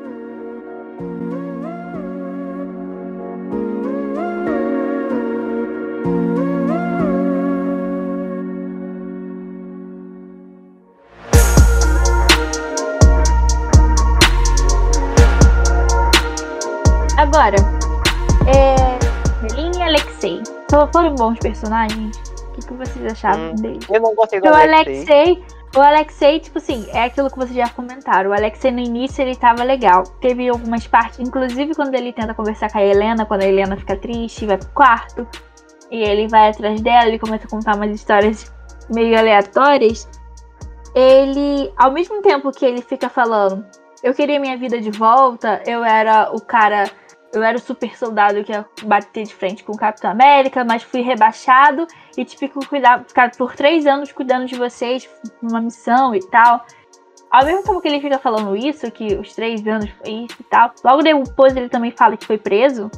[17.17, 17.57] Agora,
[18.47, 18.99] é.
[19.59, 20.43] E Alexei.
[20.71, 22.17] Só foram bons personagens?
[22.17, 23.55] O que, que vocês achavam Hum.
[23.57, 23.85] deles?
[23.91, 24.97] Eu não gostei do o Alexei.
[24.97, 25.45] Alexei,
[25.77, 28.31] o Alexei, tipo assim, é aquilo que vocês já comentaram.
[28.31, 30.05] O Alexei no início ele tava legal.
[30.21, 33.97] Teve algumas partes, inclusive quando ele tenta conversar com a Helena, quando a Helena fica
[33.97, 35.27] triste, vai pro quarto.
[35.91, 38.53] E ele vai atrás dela, ele começa a contar umas histórias
[38.89, 40.09] meio aleatórias.
[40.95, 43.65] Ele, ao mesmo tempo que ele fica falando,
[44.03, 46.85] eu queria minha vida de volta, eu era o cara.
[47.33, 50.83] Eu era o super soldado que ia bater de frente com o Capitão América, mas
[50.83, 55.09] fui rebaixado e tive que cuidar, ficar por três anos cuidando de vocês
[55.41, 56.65] numa missão e tal.
[57.31, 60.45] Ao mesmo tempo que ele fica falando isso, que os três anos foi isso e
[60.45, 62.91] tal, logo depois ele também fala que foi preso.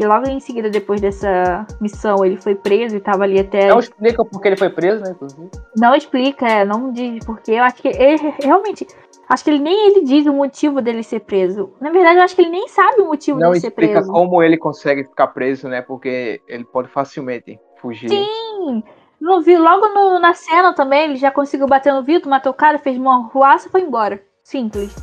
[0.00, 3.68] E logo em seguida, depois dessa missão, ele foi preso e tava ali até.
[3.68, 5.10] Não explica porque ele foi preso, né?
[5.10, 5.50] Inclusive.
[5.76, 7.52] Não explica, é, não diz porque.
[7.52, 8.86] Eu acho que ele realmente.
[9.30, 11.72] Acho que ele nem ele diz o motivo dele ser preso.
[11.80, 14.10] Na verdade, eu acho que ele nem sabe o motivo Não dele ser explica preso.
[14.12, 15.80] como ele consegue ficar preso, né?
[15.82, 18.08] Porque ele pode facilmente fugir.
[18.08, 18.82] Sim!
[19.20, 22.54] Não vi logo no- na cena também, ele já conseguiu bater no vidro, matou o
[22.54, 24.20] cara, fez uma ruaça e foi embora.
[24.42, 24.94] Simples.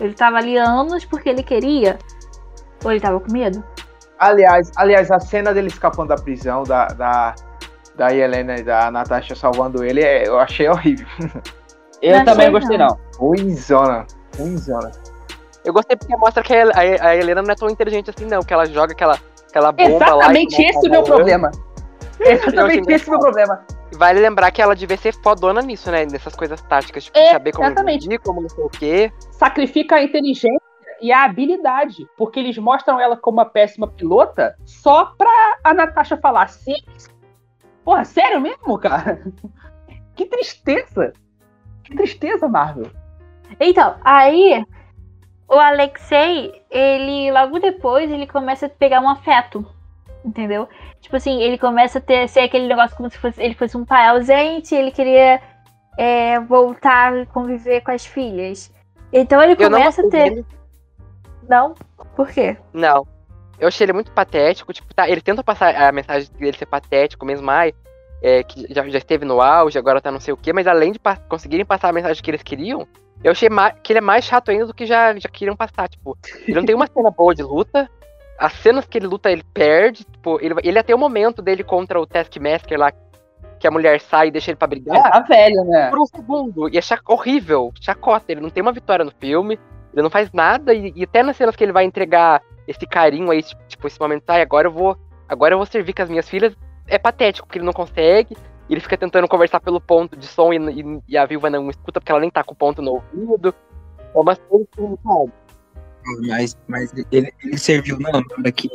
[0.00, 1.96] Ele tava ali há anos porque ele queria.
[2.84, 3.62] Ou ele tava com medo?
[4.18, 7.34] Aliás, aliás, a cena dele escapando da prisão, da, da,
[7.94, 11.06] da Helena e da Natasha salvando ele, é- eu achei horrível.
[12.02, 12.98] Eu Não também gostei, não.
[13.18, 14.06] Ruizona.
[14.38, 14.90] Ruizona.
[15.64, 18.40] Eu gostei porque mostra que a, a- a Helena não é tão inteligente assim, não.
[18.42, 19.18] Que ela joga aquela,
[19.48, 20.32] aquela bomba lá.
[20.34, 21.50] e Exatamente esse é o meu problema.
[22.20, 23.64] Exatamente esse é o meu problema.
[23.96, 26.04] Vale lembrar que ela devia ser fodona nisso, né?
[26.04, 28.04] Nessas coisas táticas, tipo, É, saber como exatamente.
[28.06, 29.12] invadir, como não sei o quê.
[29.30, 30.60] Sacrifica a inteligência
[31.00, 32.06] e a habilidade.
[32.16, 35.30] Porque eles mostram ela como uma péssima pilota só pra
[35.62, 36.74] a Natasha falar sim.
[37.84, 39.22] Porra, sério mesmo, cara?
[40.16, 41.12] Que tristeza.
[41.84, 42.90] Que tristeza, Marvel.
[43.60, 44.64] Então, aí
[45.48, 49.64] o Alexei, ele logo depois ele começa a pegar um afeto.
[50.24, 50.66] Entendeu?
[51.00, 53.84] Tipo assim, ele começa a ter ser aquele negócio como se fosse, ele fosse um
[53.84, 55.40] pai ausente, ele queria
[55.98, 58.72] é, voltar e conviver com as filhas.
[59.12, 60.30] Então ele Eu não começa a ter.
[60.30, 60.46] dele.
[61.46, 61.74] Não?
[62.16, 62.56] Por quê?
[62.72, 63.06] Não.
[63.58, 64.72] Eu achei ele muito patético.
[64.72, 67.74] Tipo, tá, ele tenta passar a mensagem dele ser patético mesmo, ai,
[68.24, 70.92] é, que já, já esteve no auge, agora tá não sei o quê, mas além
[70.92, 72.88] de pa- conseguirem passar a mensagem que eles queriam,
[73.22, 73.50] eu achei
[73.82, 75.90] que ele é mais chato ainda do que já, já queriam passar.
[75.90, 76.16] Tipo,
[76.48, 77.86] ele não tem uma cena boa de luta.
[78.38, 80.04] As cenas que ele luta, ele perde.
[80.04, 82.90] Tipo, ele, ele até o momento dele contra o Taskmaster lá,
[83.60, 85.10] que a mulher sai e deixa ele pra brigar.
[85.10, 85.90] tá velho, né?
[85.90, 86.68] por um segundo.
[86.70, 88.32] E é horrível, chacota.
[88.32, 89.58] Ele não tem uma vitória no filme,
[89.92, 93.30] ele não faz nada, e, e até nas cenas que ele vai entregar esse carinho
[93.30, 94.96] aí, tipo, tipo, esse momento, ai, agora eu vou.
[95.28, 96.54] Agora eu vou servir com as minhas filhas,
[96.86, 98.36] é patético, porque ele não consegue.
[98.68, 102.00] Ele fica tentando conversar pelo ponto de som e, e- e a viúva não escuta
[102.00, 103.54] porque ela nem tá com o ponto no ouvido.
[104.14, 105.32] É uma coisa que, sabe?
[106.28, 108.68] Mas, mas ele, ele serviu, não, na hora que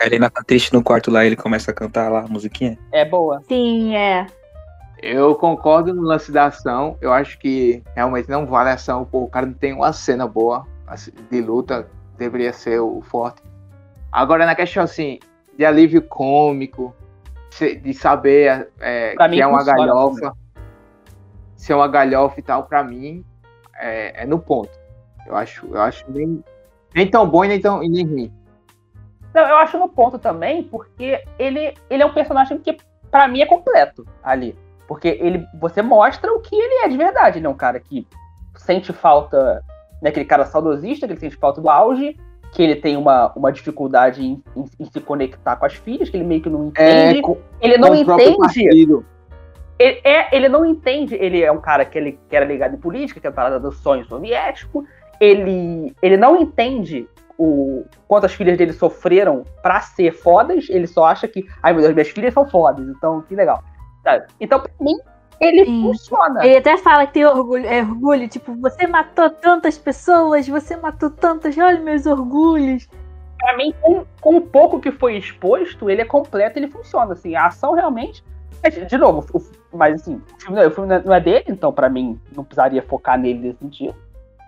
[0.00, 2.78] a Helena tá triste no quarto lá, ele começa a cantar lá a musiquinha.
[2.92, 3.42] É boa.
[3.48, 4.26] Sim, é.
[5.02, 6.96] Eu concordo no lance da ação.
[7.00, 9.04] Eu acho que realmente não vale a ação.
[9.04, 11.88] Pô, o cara não tem uma cena boa assim, de luta.
[12.16, 13.42] Deveria ser o forte.
[14.10, 15.18] Agora, na questão assim,
[15.58, 16.94] de alívio cômico,
[17.60, 20.32] de saber é, que mim é uma galhofa,
[21.56, 23.24] se é uma galhofa e tal, pra mim,
[23.74, 24.70] é, é no ponto.
[25.26, 26.42] Eu acho, eu acho nem,
[26.94, 28.32] nem tão bom e nem, tão, e nem ruim.
[29.34, 32.76] Não, eu acho no ponto também, porque ele, ele é um personagem que,
[33.10, 34.56] pra mim, é completo ali.
[34.86, 37.38] Porque ele, você mostra o que ele é de verdade.
[37.38, 38.06] Ele é um cara que
[38.56, 39.64] sente falta,
[40.02, 42.18] né, aquele cara saudosista, que ele sente falta do auge,
[42.52, 46.16] que ele tem uma, uma dificuldade em, em- em se conectar com as filhas, que
[46.16, 47.22] ele meio que não É, entende.
[47.22, 48.68] com, ele não entende.
[49.78, 51.14] Ele, é, ele não entende.
[51.16, 53.72] Ele é um cara que, ele, que era ligado em política, que é parada do
[53.72, 54.84] sonho soviético.
[55.18, 60.68] Ele, ele não entende o quantas filhas dele sofreram pra ser fodas.
[60.68, 63.62] Ele só acha que, ai meu Deus, minhas filhas são fodas, então que legal.
[64.04, 64.26] Sabe?
[64.40, 64.98] Então, pra mim,
[65.42, 65.82] ele Sim.
[65.82, 66.44] funciona.
[66.46, 71.10] Ele até fala que tem orgulho, é orgulho, tipo, você matou tantas pessoas, você matou
[71.10, 72.88] tantas, olha meus orgulhos.
[73.38, 77.12] Pra mim, com, com o pouco que foi exposto, ele é completo, ele funciona.
[77.12, 78.22] Assim, a ação realmente.
[78.88, 81.88] De novo, o- mas assim, o filme, não- o filme não é- dele, então pra
[81.88, 83.96] mim não precisaria focar nele nesse sentido.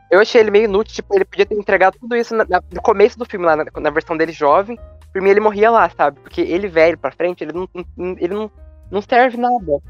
[0.09, 2.81] Eu achei ele meio inútil, tipo, ele podia ter entregado tudo isso na- na- no
[2.81, 4.79] começo do filme, lá na, na versão dele jovem.
[5.13, 6.21] Por mim, ele morria lá, sabe?
[6.21, 7.69] Porque ele velho pra frente, ele não-
[8.21, 8.49] ele não,
[8.93, 9.81] não serve nada.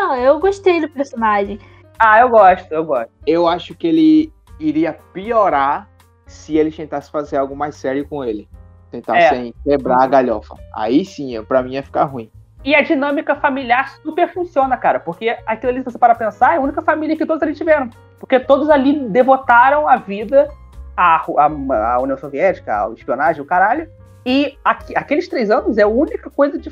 [0.00, 1.58] Não, eu gostei do personagem.
[1.98, 3.10] Ah, eu gosto, eu gosto.
[3.26, 5.86] Eu acho que ele iria piorar
[6.26, 8.48] se ele tentasse fazer algo mais sério com ele.
[8.90, 9.28] Tentar É.
[9.28, 10.54] sem quebrar a galhofa.
[10.74, 12.30] Aí sim, pra mim ia ficar ruim.
[12.64, 14.98] E a dinâmica familiar super funciona, cara.
[15.00, 17.54] Porque aquilo ali, se você parar pra pensar, é a única família que todos ali
[17.54, 17.90] tiveram.
[18.18, 20.48] Porque todos ali devotaram a vida
[20.96, 23.86] à, à, à União Soviética, à espionagem, o caralho.
[24.24, 26.70] E aqui- aqueles três anos é a única coisa de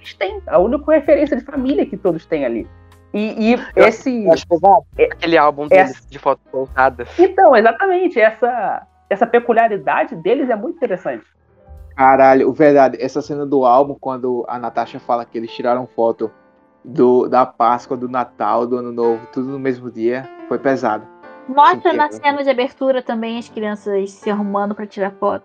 [0.00, 0.40] eles têm.
[0.46, 2.66] A única referência de família que todos têm ali.
[3.12, 4.24] E, e Eu- esse.
[4.24, 4.84] Eu acho pesado.
[4.98, 7.08] É- Aquele álbum essa- deles de fotos voltadas.
[7.18, 11.24] Então, exatamente, essa, essa peculiaridade deles é muito interessante.
[11.96, 16.30] Caralho, o verdade, essa cena do álbum, quando a Natasha fala que eles tiraram foto
[16.84, 21.04] do, da Páscoa, do Natal, do Ano Novo, tudo no mesmo dia, foi pesado.
[21.48, 25.44] Mostra na cena de abertura também as crianças se arrumando pra tirar foto.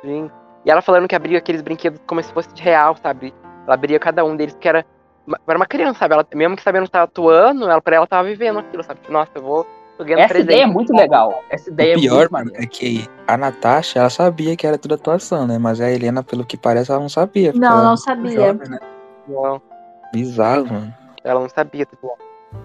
[0.00, 0.30] Sim.
[0.64, 3.34] E ela falando que abria aqueles brinquedos como se fosse de real, sabe?
[3.64, 4.84] Ela abria cada um deles, que era.
[5.26, 6.14] uma- Era uma criança, sabe?
[6.14, 9.00] Ela, mesmo que sabendo que tava atuando, ela, pra ela tava vivendo aquilo, sabe?
[9.08, 9.66] Nossa, eu vou.
[9.96, 10.52] Tô ganhando Essa presente.
[10.52, 11.42] ideia é muito legal.
[11.48, 14.76] Essa ideia o é pior, muito mano, é que a Natasha, ela sabia que era
[14.76, 15.56] tudo atuação, né?
[15.56, 17.52] Mas a Helena, pelo que parece, ela não sabia.
[17.54, 18.30] Não, ela não sabia.
[18.32, 18.78] jovem, né?
[19.28, 19.62] Não,
[20.12, 20.94] Bizarro, mano.
[21.22, 21.86] ela não sabia.
[21.86, 22.18] Tipo,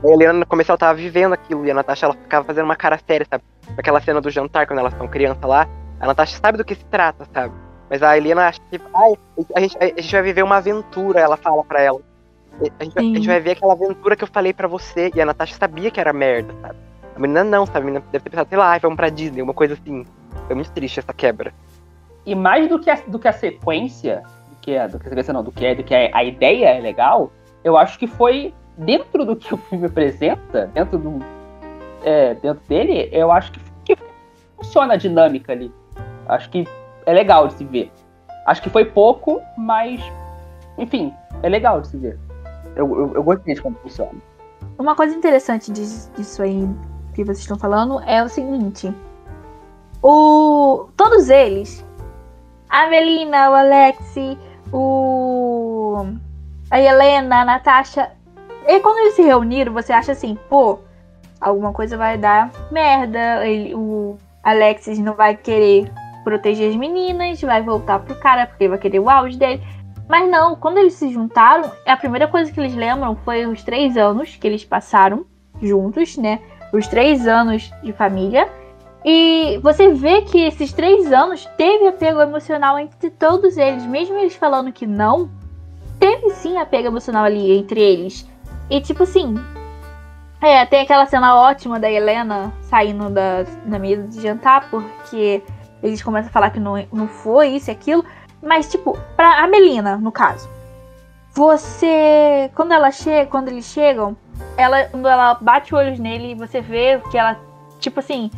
[0.03, 1.65] a Helena, no começo, ela tava vivendo aquilo.
[1.65, 3.43] E a Natasha, ela ficava fazendo uma cara séria, sabe?
[3.77, 5.67] Aquela cena do jantar, quando elas são criança lá.
[5.99, 7.53] A Natasha sabe do que se trata, sabe?
[7.89, 8.79] Mas a Helena acha que.
[8.93, 9.13] Ai,
[9.55, 11.99] a gente, a gente vai viver uma aventura, ela fala pra ela.
[12.79, 15.11] A gente, vai- a gente vai ver aquela aventura que eu falei pra você.
[15.15, 16.75] E a Natasha sabia que era merda, sabe?
[17.15, 17.79] A menina não, sabe?
[17.79, 20.05] A menina deve ter pensado, sei lá, vamos pra Disney, uma coisa assim.
[20.45, 21.53] Foi muito triste essa quebra.
[22.25, 25.09] E mais do que a, do que a sequência, do que a, do que a
[25.09, 27.31] sequência não, do que, é, do que a, a ideia é legal,
[27.63, 31.19] eu acho que foi dentro do que o filme apresenta, dentro do
[32.03, 33.97] é, dentro dele, eu acho que, que
[34.57, 35.71] funciona a dinâmica ali.
[36.27, 36.65] Acho que
[37.05, 37.91] é legal de se ver.
[38.45, 40.01] Acho que foi pouco, mas
[40.77, 42.19] enfim, é legal de se ver.
[42.75, 44.11] Eu, eu, eu gostei de como funciona.
[44.77, 46.67] Uma coisa interessante disso, aí
[47.13, 48.93] que vocês estão falando é o seguinte.
[50.01, 51.85] O, todos eles,
[52.69, 54.37] a Melina, o Alexi,
[54.71, 56.05] o,
[56.71, 58.11] a Helena, a Natasha,
[58.65, 60.79] e quando eles se reuniram, você acha assim, pô,
[61.41, 65.91] alguma coisa vai dar merda, ele, o Alexis não vai querer
[66.29, 69.63] proteger as meninas, vai voltar pro cara porque vai querer o auge dele.
[70.07, 73.97] Mas não, quando eles se juntaram, a primeira coisa que eles lembram foi os três
[73.97, 75.25] anos que eles passaram
[75.59, 76.39] juntos, né?
[76.71, 78.47] Os três anos de família.
[79.03, 84.35] E você vê que esses três anos teve apego emocional entre todos eles, mesmo eles
[84.35, 85.29] falando que não,
[85.99, 88.27] teve sim apego emocional ali entre eles.
[88.69, 89.35] E tipo assim,
[90.41, 95.41] é, tem aquela cena ótima da Helena saindo da, da mesa de jantar, porque
[95.81, 98.03] eles começam a falar que não, não foi isso e aquilo.
[98.41, 100.49] Mas, tipo, pra a Melina, no caso.
[101.31, 102.49] Você.
[102.55, 104.15] Quando ela chega, quando eles chegam,
[104.57, 107.37] ela, quando ela bate olhos nele, você vê que ela,
[107.79, 108.31] tipo assim,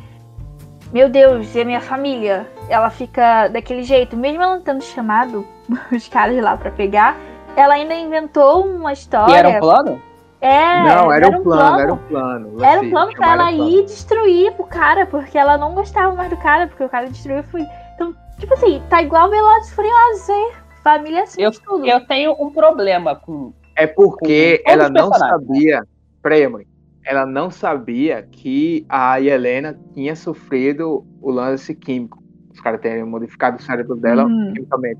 [0.91, 2.47] meu Deus, é minha família.
[2.67, 5.45] Ela fica daquele jeito, mesmo ela não tendo chamado
[5.91, 7.15] os caras lá pra pegar,
[7.55, 9.33] ela ainda inventou uma história.
[9.33, 10.01] E era um plano?
[10.41, 12.63] É, não, era, um plano, era um plano.
[12.65, 13.69] era assim, um plano pra ela plano.
[13.69, 17.43] ir destruir o cara, porque ela não gostava mais do cara, porque o cara destruiu
[17.43, 17.61] foi.
[17.93, 20.51] Então, tipo assim, tá igual Velozes e Furiosos, hein?
[20.83, 21.85] Família assim, Eu, tudo.
[21.85, 23.53] eu tenho um problema com.
[23.75, 25.83] É porque Com ela não sabia.
[26.23, 26.65] Peraí, mãe.
[27.05, 32.17] Ela não sabia que a Helena tinha sofrido o lance químico.
[32.51, 34.51] Os caras terem modificado o cérebro dela Hum.
[34.55, 34.99] quimicamente.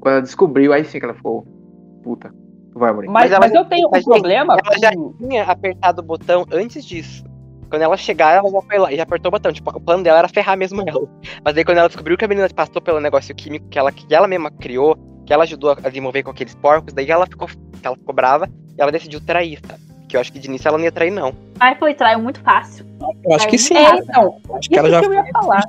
[0.00, 1.44] Quando ela descobriu, aí sim que ela ficou.
[2.04, 2.32] Puta,
[2.78, 3.08] vai morrer.
[3.08, 5.12] Mas, ela- mas eu tenho um mas, problema ela já com.
[5.14, 7.24] tinha apertado o botão antes disso.
[7.68, 9.52] Quando ela chegar, ela já foi lá e já apertou o botão.
[9.52, 11.06] Tipo, o plano dela era ferrar mesmo ela.
[11.44, 14.14] Mas aí quando ela descobriu que a menina passou pelo negócio químico que ela, que
[14.14, 17.46] ela mesma criou, que ela ajudou a desenvolver com aqueles porcos, daí ela ficou,
[17.82, 19.82] ela ficou brava e ela decidiu trair, sabe?
[20.08, 21.34] Que eu acho que de início ela não ia trair, não.
[21.58, 22.86] Mas foi traiu muito fácil.
[23.22, 23.76] Eu acho que sim.
[23.76, 25.62] É, então, Acho isso que ela já que eu foi ia falar.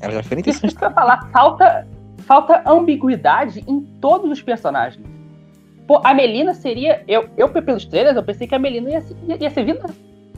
[0.00, 1.28] Ela já foi Isso que eu ia falar.
[1.32, 5.04] Falta, falta ambiguidade em todos os personagens.
[5.86, 7.02] Pô, a Melina seria.
[7.08, 9.86] Eu, eu pelos trailers, eu pensei que a Melina ia, ser- ia, ia ser vilã.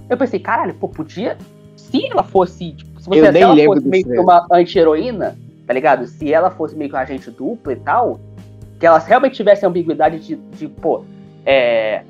[0.08, 1.36] Eu pensei, caralho, pô, podia.
[1.76, 2.72] Se ela fosse.
[2.72, 5.36] Tipo, se, você, Eu se ela fosse meio que uma anti-heroína,
[5.66, 6.06] tá ligado?
[6.06, 8.20] Se ela fosse meio que um agente duplo e tal,
[8.78, 11.04] que ela realmente tivesse a ambiguidade de, de pô,
[11.44, 12.02] é.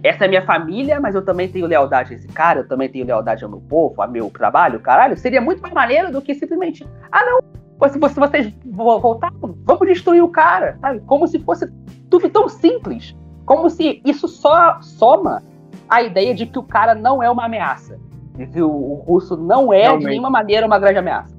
[0.00, 3.04] Essa é minha família, mas eu também tenho lealdade a esse cara, eu também tenho
[3.04, 5.16] lealdade ao meu povo, ao meu trabalho, caralho.
[5.16, 6.86] Seria muito mais maneiro do que simplesmente.
[7.10, 7.40] Ah, não,
[7.88, 11.00] se, você- se vocês vo- voltar, vamos destruir o cara, sabe?
[11.06, 11.66] Como se fosse
[12.10, 13.14] tudo tão simples.
[13.44, 15.42] Como se isso só soma
[15.88, 17.98] a ideia de que o cara não é uma ameaça.
[18.36, 20.06] De que o, o russo não é de Realmente.
[20.08, 21.36] nenhuma maneira uma grande ameaça.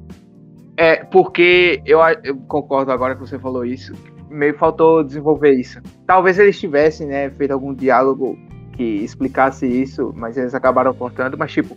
[0.77, 3.93] É, porque eu, eu concordo agora que você falou isso.
[4.29, 5.81] Meio faltou desenvolver isso.
[6.07, 8.37] Talvez eles tivessem, né, feito algum diálogo
[8.73, 11.75] que explicasse isso, mas eles acabaram contando, mas tipo,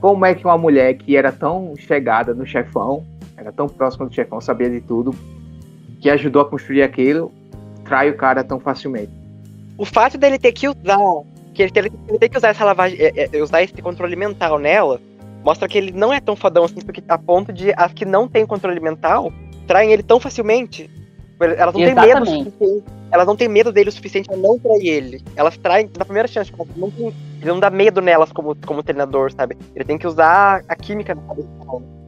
[0.00, 3.02] como é que uma mulher que era tão chegada no chefão,
[3.36, 5.14] era tão próxima do chefão, sabia de tudo,
[6.00, 7.32] que ajudou a construir aquilo,
[7.84, 9.12] trai o cara tão facilmente.
[9.76, 10.98] O fato dele ter que usar.
[11.52, 12.98] Que ele ter, ele ter que usar essa lavagem.
[13.00, 15.00] é, é, usar esse controle mental nela.
[15.44, 18.26] Mostra que ele não é tão fodão assim, porque a ponto de as que não
[18.26, 19.32] têm controle mental
[19.66, 20.90] traem ele tão facilmente.
[21.40, 22.44] Elas não têm medo o Exatamente.
[22.44, 22.84] suficiente.
[23.10, 25.24] Elas não têm medo dele o suficiente a não trair ele.
[25.36, 26.50] Elas traem na primeira chance.
[26.50, 29.56] Tipo, não tem- ele não dá medo nelas como, como treinador, sabe?
[29.74, 31.48] Ele tem que usar a química da cabeça.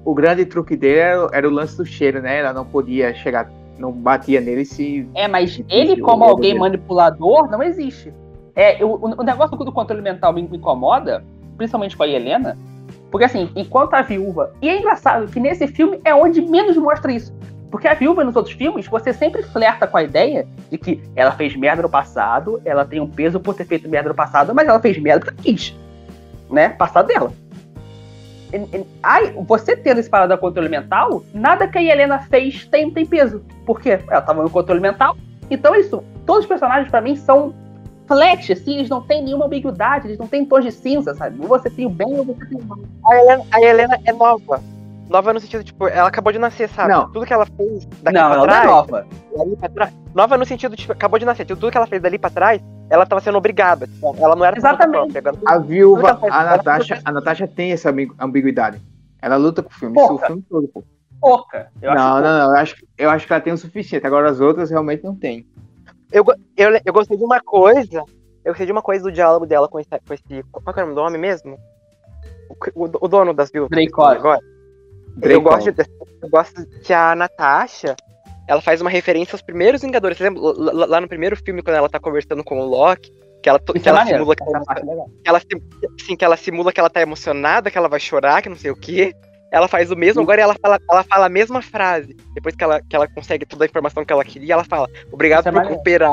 [0.06, 2.38] O grande truque dele era, era o lance do cheiro, né?
[2.38, 5.04] Ela não podia chegar, não batia nele se.
[5.16, 6.60] É, mas ele, como alguém duvido.
[6.60, 8.14] manipulador, não existe.
[8.54, 11.24] É, o, o negócio do controle mental me incomoda,
[11.56, 12.56] principalmente com a Helena,
[13.10, 14.52] porque assim, enquanto a viúva.
[14.62, 17.34] E é engraçado que nesse filme é onde menos mostra isso.
[17.68, 21.32] Porque a viúva nos outros filmes, você sempre flerta com a ideia de que ela
[21.32, 24.68] fez merda no passado, ela tem um peso por ter feito merda no passado, mas
[24.68, 25.76] ela fez merda porque quis.
[26.48, 26.68] Né?
[26.68, 27.32] Passado dela.
[29.02, 33.42] Ai, você tendo esse parada controle mental, nada que a Helena fez tem, tem peso.
[33.64, 33.98] Por quê?
[34.08, 35.16] Ela tava no controle mental.
[35.50, 36.02] Então é isso.
[36.24, 37.54] Todos os personagens, pra mim, são
[38.06, 41.40] flat, assim, eles não têm nenhuma ambiguidade, eles não têm tons de cinza, sabe?
[41.40, 42.78] Ou você tem o bem ou você tem o mal.
[43.04, 44.62] A Helena, a Helena é nova.
[45.08, 46.92] Nova no sentido, tipo, ela acabou de nascer, sabe?
[46.92, 47.10] Não.
[47.12, 48.64] Tudo que ela fez daqui não, pra ela trás.
[48.64, 49.06] não é nova.
[49.36, 49.94] dali pra trás.
[50.14, 51.44] Nova no sentido, tipo, acabou de nascer.
[51.46, 53.86] Tudo que ela fez dali pra trás, ela tava sendo obrigada.
[53.86, 55.12] Tipo, ela não era Exatamente.
[55.12, 58.80] própria, agora- A viúva, a Natasha, a Natasha tem essa ambi- ambiguidade.
[59.22, 60.84] Ela luta com o filme, isso o filme todo, pô.
[61.20, 61.70] Pouca.
[61.80, 62.28] Eu acho não, pouca.
[62.28, 62.54] não, não.
[62.56, 64.06] Eu acho, eu acho que ela tem o suficiente.
[64.06, 65.46] Agora as outras realmente não tem.
[66.12, 66.24] Eu,
[66.56, 68.02] eu, eu gostei de uma coisa.
[68.44, 69.88] Eu gostei de uma coisa do diálogo dela com esse.
[69.88, 71.56] Com esse qual que é o nome do homem mesmo?
[72.74, 73.70] O, o- o dono das viúvas.
[73.98, 74.40] Agora.
[75.22, 75.82] Eu gosto, de,
[76.22, 77.96] eu gosto que a Natasha.
[78.48, 80.16] Ela faz uma referência aos primeiros Vingadores.
[80.18, 83.10] Você lembra, lá, lá- no primeiro filme, quando ela tá conversando com o Loki,
[83.42, 86.24] que ela, to- Isso que é ela simula que ela, é ela, sim- sim, que
[86.24, 89.14] ela simula que ela tá emocionada, que ela vai chorar, que não sei o quê.
[89.50, 92.14] Ela faz o mesmo, agora ela fala, ela fala a mesma frase.
[92.34, 95.48] Depois que ela, que ela consegue toda a informação que ela queria, ela fala, obrigado
[95.48, 96.12] Isso é por cooperar.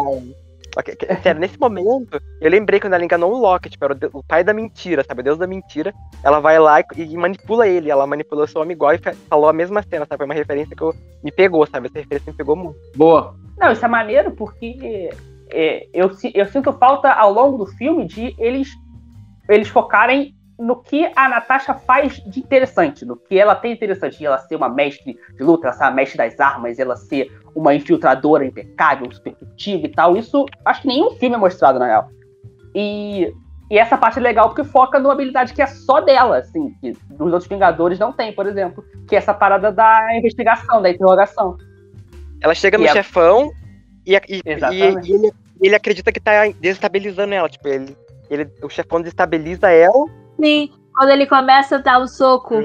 [1.22, 4.54] Sério, nesse momento, eu lembrei quando ela enganou o Loki, tipo, era o, pai da
[4.54, 5.22] mentira, sabe?
[5.22, 5.94] O Deus da mentira.
[6.24, 7.92] Ela vai lá e, e manipula ele.
[7.92, 10.18] Ela manipulou seu homem igual e fa- falou a mesma cena, sabe?
[10.18, 10.94] Foi uma referência que eu,
[11.24, 11.88] me pegou, sabe?
[11.88, 12.78] Essa referência me pegou muito.
[12.96, 13.36] Boa.
[13.58, 15.10] Não, isso é maneiro porque
[15.52, 18.70] é, eu, eu sinto falta ao longo do filme de eles,
[19.48, 24.18] eles focarem no que a Natasha faz de interessante, no que ela tem de interessante,
[24.18, 27.32] de ela ser uma mestre de luta, ela ser uma mestre das armas, ela ser
[27.56, 29.36] uma infiltradora impecável, super
[29.66, 30.16] e tal.
[30.18, 32.10] Isso acho que nenhum filme é mostrado, na real.
[32.76, 33.32] E,
[33.70, 36.92] e essa parte é legal porque foca numa habilidade que é só dela, assim, que
[37.12, 41.58] os outros Vingadores não tem, por exemplo, que é essa parada da investigação, da interrogação.
[42.42, 43.52] Ela chega no E a- chefão
[44.06, 44.42] e, e- e-
[44.74, 44.82] e
[45.14, 45.32] ele,
[45.62, 47.48] ele acredita que tá desestabilizando ela.
[47.48, 47.96] Tipo, ele,
[48.30, 50.06] ele, o chefão desestabiliza ela.
[50.42, 52.56] Sim, quando ele começa a dar o soco.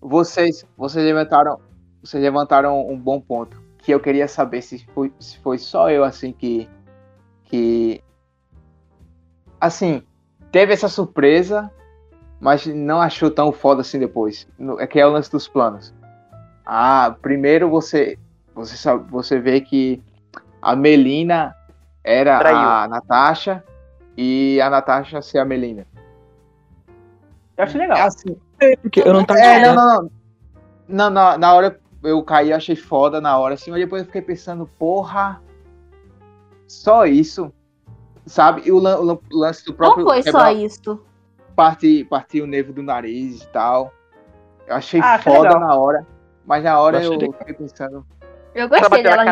[0.00, 1.58] Vocês, vocês levantaram,
[2.02, 3.61] vocês levantaram um bom ponto.
[3.82, 6.68] Que eu queria saber se foi, se foi só eu assim que,
[7.44, 8.02] que,
[9.60, 10.02] assim,
[10.50, 11.70] teve essa surpresa,
[12.40, 14.48] mas não achou tão foda assim depois.
[14.78, 15.92] É que é o lance dos planos.
[16.64, 18.18] Ah, primeiro você,
[18.54, 20.02] você sabe, você vê que
[20.60, 21.54] a Melina
[22.04, 22.56] era Traiu.
[22.56, 23.64] a Natasha
[24.16, 25.86] e a Natasha ser a Melina.
[27.56, 27.98] Eu acho legal.
[27.98, 28.36] É assim,
[28.80, 30.10] Porque eu não tava é, não, não, não.
[30.88, 34.06] Não, na, na hora eu caí, eu achei foda na hora, assim, mas depois eu
[34.06, 35.42] fiquei pensando, porra,
[36.66, 37.52] só isso,
[38.26, 38.62] sabe?
[38.64, 41.04] E o, lan- o lan- o lance do Não próprio foi só isso.
[41.54, 43.92] partir, partir o nervo do nariz e tal.
[44.66, 45.60] Eu achei Ah, foda legal.
[45.60, 46.06] na hora,
[46.44, 48.06] mas na hora Eu eu fiquei pensando,
[48.54, 49.24] Eu Ela gostei dela.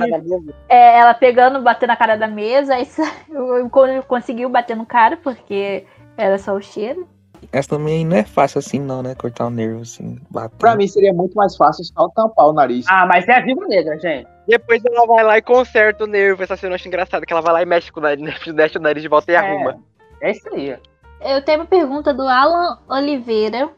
[0.69, 4.87] É, ela pegando, batendo na cara da mesa, aí sa- eu- quando conseguiu bater no
[4.87, 7.07] cara, porque era só o cheiro.
[7.53, 9.15] Essa também não é fácil assim, não, né?
[9.15, 10.57] Cortar o nervo assim, bater.
[10.57, 12.87] pra mim seria muito mais fácil só tampar o nariz.
[12.89, 14.29] Ah, mas é a Viva Negra, gente.
[14.47, 16.43] Depois ela vai lá e conserta o nervo.
[16.43, 18.79] Essa cena eu acho engraçada, que ela vai lá e mexe com o nariz, deixa
[18.79, 19.79] o nariz de volta e arruma.
[20.21, 20.77] É isso aí.
[21.21, 23.71] Eu tenho uma pergunta do Alan Oliveira,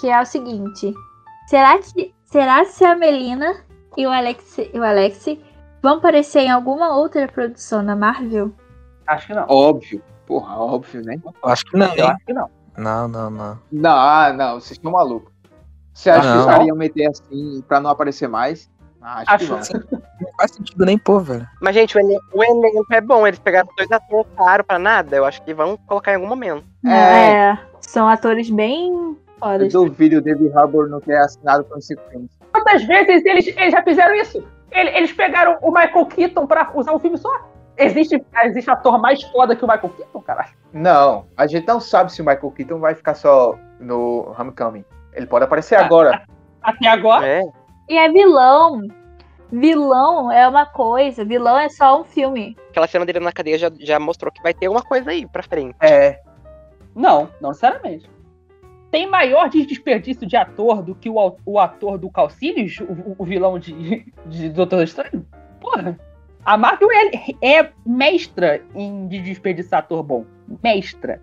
[0.00, 0.92] que é o seguinte:
[1.46, 3.64] será que será se a Melina
[3.96, 5.26] e o Alex, e o Alex
[5.82, 8.52] vão aparecer em alguma outra produção da Marvel?
[9.06, 9.46] Acho que não.
[9.48, 11.20] Óbvio, porra, óbvio, né?
[11.44, 12.59] Acho que não, Eu acho que não.
[12.76, 13.58] Não, não, não.
[13.70, 15.32] Não, ah, não, vocês estão malucos.
[15.92, 16.40] Você acha que Não.
[16.40, 18.70] os caras iam meter assim pra não aparecer mais?
[19.02, 20.00] Ah, acho, que Acho- não.
[20.20, 21.46] Não faz sentido nem pôr, velho.
[21.60, 23.26] Mas, gente, o, elen- o elenco é bom.
[23.26, 25.16] Eles pegaram dois atores caros pra nada.
[25.16, 26.64] Eu acho que vão colocar em algum momento.
[26.86, 26.90] É.
[27.50, 29.72] É, são atores bem Eu fodas.
[29.72, 32.28] duvido o David Harbour não ter assinado com esse filme.
[32.52, 34.42] Quantas vezes eles, eles já fizeram isso?
[34.70, 37.49] Ele- Eles pegaram o Michael Keaton pra usar um filme só?
[37.80, 40.50] Existe, existe ator mais foda que o Michael Keaton, caralho?
[40.72, 44.84] Não, a gente não sabe se o Michael Keaton vai ficar só no Homecoming.
[45.14, 46.22] Ele pode aparecer Ah, agora.
[46.62, 47.26] Até agora.
[47.26, 47.42] É.
[47.88, 48.82] E é vilão.
[49.52, 52.56] Vilão é uma coisa, vilão é só um filme.
[52.70, 55.42] Aquela cena dele na cadeia já, já mostrou que vai ter uma coisa aí pra
[55.42, 55.74] frente.
[55.80, 56.20] É.
[56.94, 58.08] Não, não necessariamente.
[58.92, 63.16] Tem maior des- desperdício de ator do que o, o ator do Calcílios, o, o-
[63.18, 65.26] o vilão de, de Doutor Estranho?
[65.60, 65.98] Porra.
[66.44, 70.24] A Marvel é, é mestra em de desperdiçar ator bom.
[70.62, 71.20] Mestra.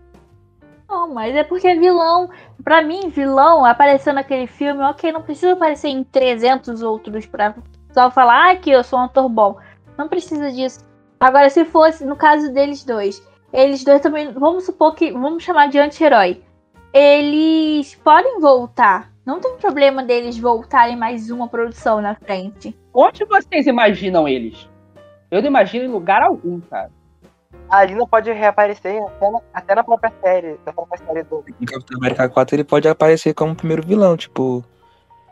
[0.88, 2.30] Não, mas é porque é vilão.
[2.64, 7.56] Pra mim, vilão apareceu naquele filme, ok, não precisa aparecer em 300 outros pra
[7.92, 9.58] só falar ah, que eu sou um ator bom.
[9.98, 10.86] Não precisa disso.
[11.20, 15.68] Agora, se fosse, no caso deles dois, eles dois também, vamos supor que, vamos chamar
[15.68, 16.42] de anti-herói.
[16.94, 19.12] Eles podem voltar.
[19.26, 22.78] Não tem problema deles voltarem mais uma produção na frente.
[22.94, 24.70] Onde vocês imaginam eles?
[25.30, 26.90] Eu não imagino em lugar algum, cara.
[27.70, 31.44] A Alina pode reaparecer até na, até na própria série, na própria série do.
[31.62, 34.64] Em Capitão América 4 ele pode aparecer como primeiro vilão, tipo,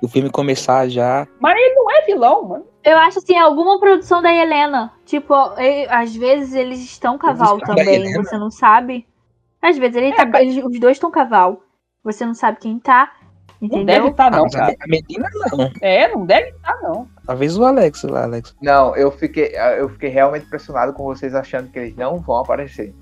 [0.01, 1.25] o filme começar já.
[1.39, 2.65] Mas ele não é vilão, mano.
[2.83, 4.91] Eu acho assim, alguma produção da Helena.
[5.05, 9.07] Tipo, e- às vezes eles estão cavalo estão da também, você não sabe.
[9.61, 11.61] Às vezes ele É, tá, mas- eles- os dois estão cavalo.
[12.03, 13.11] Você não sabe quem tá.
[13.69, 13.85] Não Entendeu?
[13.85, 14.75] deve estar, não, mas a cara.
[14.79, 15.71] a Medina não.
[15.81, 17.07] É, não deve estar, não.
[17.25, 18.55] Talvez o Alex lá, Alex.
[18.61, 22.93] Não, eu fiquei, eu fiquei realmente impressionado com vocês achando que eles não vão aparecer.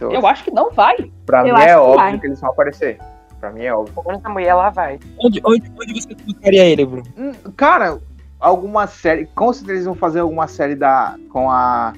[0.00, 0.96] Eu acho que não vai.
[1.26, 2.18] Pra eu mim é que óbvio vai.
[2.18, 2.98] que eles vão aparecer.
[3.38, 3.94] Pra mim é óbvio.
[3.94, 4.98] Quando essa mulher lá vai.
[5.22, 7.04] Onde, onde, onde você colocaria ele, Bruno?
[7.16, 7.98] Hum, Cara,
[8.40, 9.26] alguma série.
[9.26, 11.16] Com certeza eles vão fazer alguma série da.
[11.30, 11.92] com a.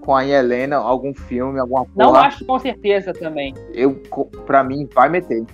[0.00, 1.92] Com a Helena, algum filme, alguma porra.
[1.96, 3.52] Não acho com certeza também.
[3.74, 4.00] Eu,
[4.46, 5.44] pra mim, vai meter.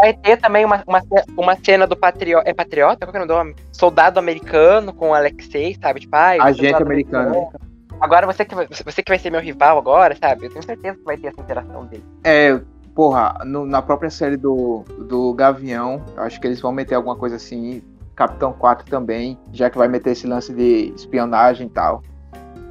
[0.00, 1.02] Vai ter também uma, uma,
[1.36, 2.48] uma cena do Patriota.
[2.48, 3.04] É Patriota?
[3.06, 3.54] Qual que é o nome?
[3.72, 6.00] Soldado americano com o Alexei, sabe?
[6.00, 7.52] Tipo, ai, Agente soldado americano.
[8.00, 10.46] Agora você que, vai- você que vai ser meu rival agora, sabe?
[10.46, 12.02] Eu tenho certeza que vai ter essa interação dele.
[12.24, 12.58] É,
[12.94, 17.16] porra, no- na própria série do, do Gavião, eu acho que eles vão meter alguma
[17.16, 17.82] coisa assim.
[18.16, 22.02] Capitão 4 também, já que vai meter esse lance de espionagem e tal.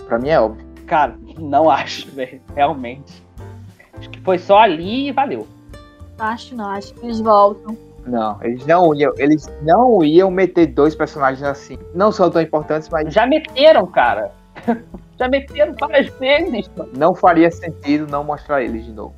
[0.08, 0.66] Pra mim é óbvio.
[0.88, 2.42] Cara, não acho, velho.
[2.56, 3.24] Realmente.
[3.98, 5.48] Acho que foi só ali e valeu.
[6.20, 7.78] Acho não, acho que eles voltam.
[8.06, 11.78] Não, eles não iam, eles não iam meter dois personagens assim.
[11.94, 14.32] Não são tão importantes, mas Já meteram, cara.
[15.18, 16.92] Já meteram várias vezes, mano.
[16.98, 19.14] não faria sentido não mostrar eles de novo.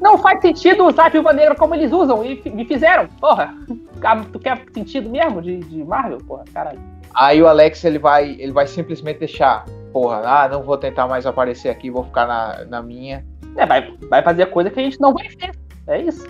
[0.00, 3.08] Não faz sentido usar a Viúva Negra como eles usam e me fizeram.
[3.20, 3.54] Porra.
[4.02, 6.18] Ah, Tu quer sentido mesmo de, de Marvel?
[6.18, 6.78] Porra, caralho.
[7.14, 9.64] Aí o Alex ele vai, ele vai simplesmente deixar,
[9.94, 13.24] porra, ah, não vou tentar mais aparecer aqui, vou ficar na, na minha.
[13.56, 15.52] É, vai, vai fazer coisa que a gente não vai ver.
[15.86, 16.26] É isso.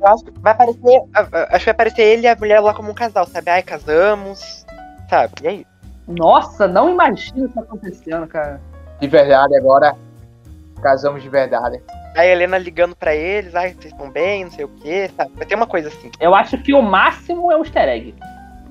[0.00, 1.02] Eu acho que vai aparecer.
[1.14, 3.48] Acho que vai aparecer ele e a mulher lá como um casal, sabe?
[3.48, 4.66] Ai, casamos.
[5.08, 5.32] Sabe?
[5.42, 5.66] E aí?
[6.08, 8.60] Nossa, não imagino isso acontecendo, cara.
[8.98, 9.94] De verdade agora,
[10.82, 11.80] casamos de verdade.
[12.16, 15.30] A Helena ligando pra eles, ai, vocês estão bem, não sei o que, sabe?
[15.36, 16.10] Vai ter uma coisa assim.
[16.18, 18.14] Eu acho que o máximo é um easter egg.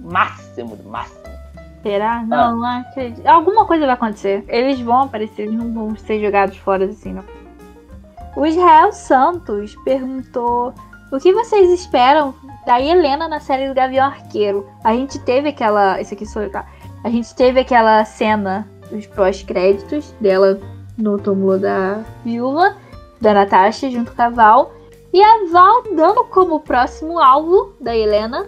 [0.01, 1.36] Máximo, do máximo.
[1.83, 2.23] Será?
[2.23, 3.25] Não, não acredito.
[3.25, 4.43] Alguma coisa vai acontecer.
[4.47, 7.23] Eles vão aparecer, eles não vão ser jogados fora assim, não.
[8.35, 10.73] O Israel Santos perguntou
[11.11, 14.67] o que vocês esperam da Helena na série do Gavião Arqueiro.
[14.83, 15.99] A gente teve aquela.
[15.99, 16.65] Esse aqui sou eu, tá?
[17.03, 20.59] A gente teve aquela cena dos pós-créditos dela
[20.97, 22.75] no túmulo da viúva,
[23.21, 24.73] da Natasha, junto com a Val.
[25.13, 28.45] E a Val dando como próximo alvo da Helena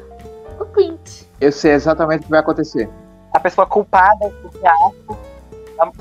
[0.59, 1.23] o Clint.
[1.39, 2.89] Eu sei exatamente o que vai acontecer.
[3.33, 5.17] A pessoa culpada, esse ato,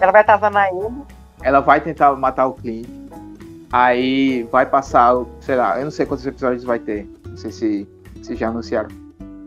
[0.00, 1.02] ela vai atazanar ele.
[1.42, 2.88] Ela vai tentar matar o Clint.
[3.72, 7.06] Aí vai passar, sei lá, eu não sei quantos episódios vai ter.
[7.26, 7.88] Não sei se,
[8.22, 8.88] se já anunciaram.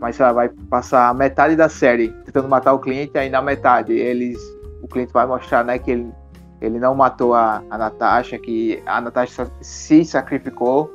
[0.00, 4.38] Mas ela vai passar metade da série tentando matar o Clint, aí na metade eles.
[4.82, 6.12] O Clint vai mostrar né, que ele,
[6.60, 10.92] ele não matou a, a Natasha, que a Natasha se sacrificou.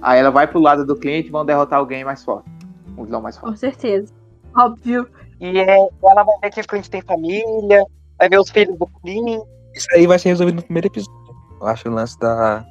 [0.00, 2.48] Aí ela vai pro lado do Clint e vão derrotar alguém mais forte.
[2.96, 3.52] Um vilão mais forte.
[3.52, 4.12] Com certeza.
[4.56, 5.08] Óbvio.
[5.40, 7.84] E é, ela vai ver que o Clint tem família,
[8.18, 9.42] vai ver os filhos do Clint.
[9.74, 11.18] Isso aí vai ser resolvido no primeiro episódio.
[11.60, 12.64] Eu acho o lance da.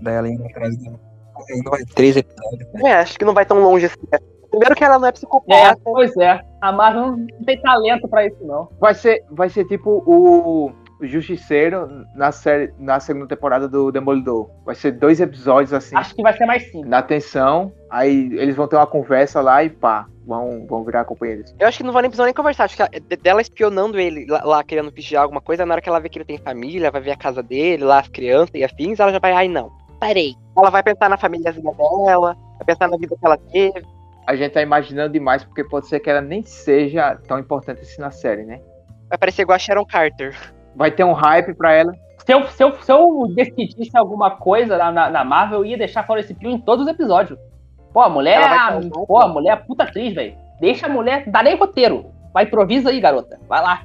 [0.00, 0.98] Da ela indo atrás dela.
[1.50, 2.72] Ainda vai três episódios.
[2.74, 2.90] né?
[2.90, 3.96] É, acho que não vai tão longe assim.
[4.12, 4.18] né?
[4.50, 5.80] Primeiro que ela não é É, psicopata.
[5.82, 6.40] pois é.
[6.60, 8.68] A Marvel não tem talento pra isso, não.
[8.78, 14.50] Vai ser, vai ser tipo o, Justiceiro na, série, na segunda temporada do Demolidor.
[14.64, 16.86] Vai ser dois episódios assim, Acho que vai ser mais simples.
[16.86, 17.72] na tensão.
[17.90, 21.54] Aí eles vão ter uma conversa lá e pá, vão, vão virar companheiros.
[21.58, 22.64] Eu acho que não vou nem precisar nem conversar.
[22.64, 25.80] Acho que ela- de- dela espionando ele lá, lá, querendo vigiar alguma coisa, na hora
[25.82, 28.54] que ela vê que ele tem família, vai ver a casa dele, lá as crianças
[28.54, 29.70] e afins, ela já vai, ai não,
[30.00, 30.34] parei.
[30.56, 33.82] Ela vai pensar na famíliazinha dela, vai pensar na vida que ela teve.
[34.26, 38.00] A gente tá imaginando demais, porque pode ser que ela nem seja tão importante assim
[38.00, 38.60] na série, né?
[39.08, 40.34] vai parecer igual a Sharon Carter.
[40.74, 41.92] Vai ter um hype pra ela.
[42.24, 45.76] Se eu, se, eu, se eu decidisse alguma coisa na, na, na Marvel, eu ia
[45.76, 47.38] deixar Florence Pugh em todos os episódios.
[47.92, 50.34] Pô, a mulher, é a- pô, a mulher é puta atriz, velho.
[50.60, 52.06] Deixa a mulher, dá nem roteiro.
[52.32, 53.38] Vai, improvisa aí, garota.
[53.48, 53.82] Vai lá.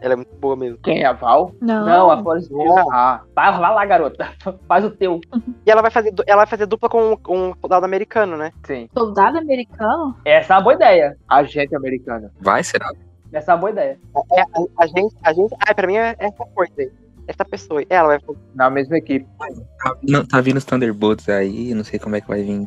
[0.00, 0.78] Ela é muito boa mesmo.
[0.78, 1.52] Quem é a Val?
[1.60, 1.86] Não.
[1.86, 2.90] Não, a Florence Pugh.
[2.92, 4.28] Ah, Vai, vai lá, garota.
[4.68, 5.20] Faz o teu.
[5.64, 8.52] E ela vai fazer, ela vai fazer dupla com com um soldado americano, né?
[8.66, 8.88] sim.
[8.96, 10.14] Soldado americano?
[10.24, 11.16] Essa é uma boa ideia.
[11.26, 12.30] Agente americano.
[12.40, 12.90] Vai, será?
[13.32, 13.98] Essa é uma boa ideia.
[14.34, 14.46] É, a,
[14.84, 15.54] a gente, a gente.
[15.66, 16.90] Ah, pra mim é essa coisa aí.
[17.28, 17.82] Essa pessoa.
[17.90, 18.36] Ela vai.
[18.54, 19.26] Na mesma equipe.
[19.38, 22.66] Tá vindo, tá vindo os Thunderbolts aí, não sei como é que vai vir.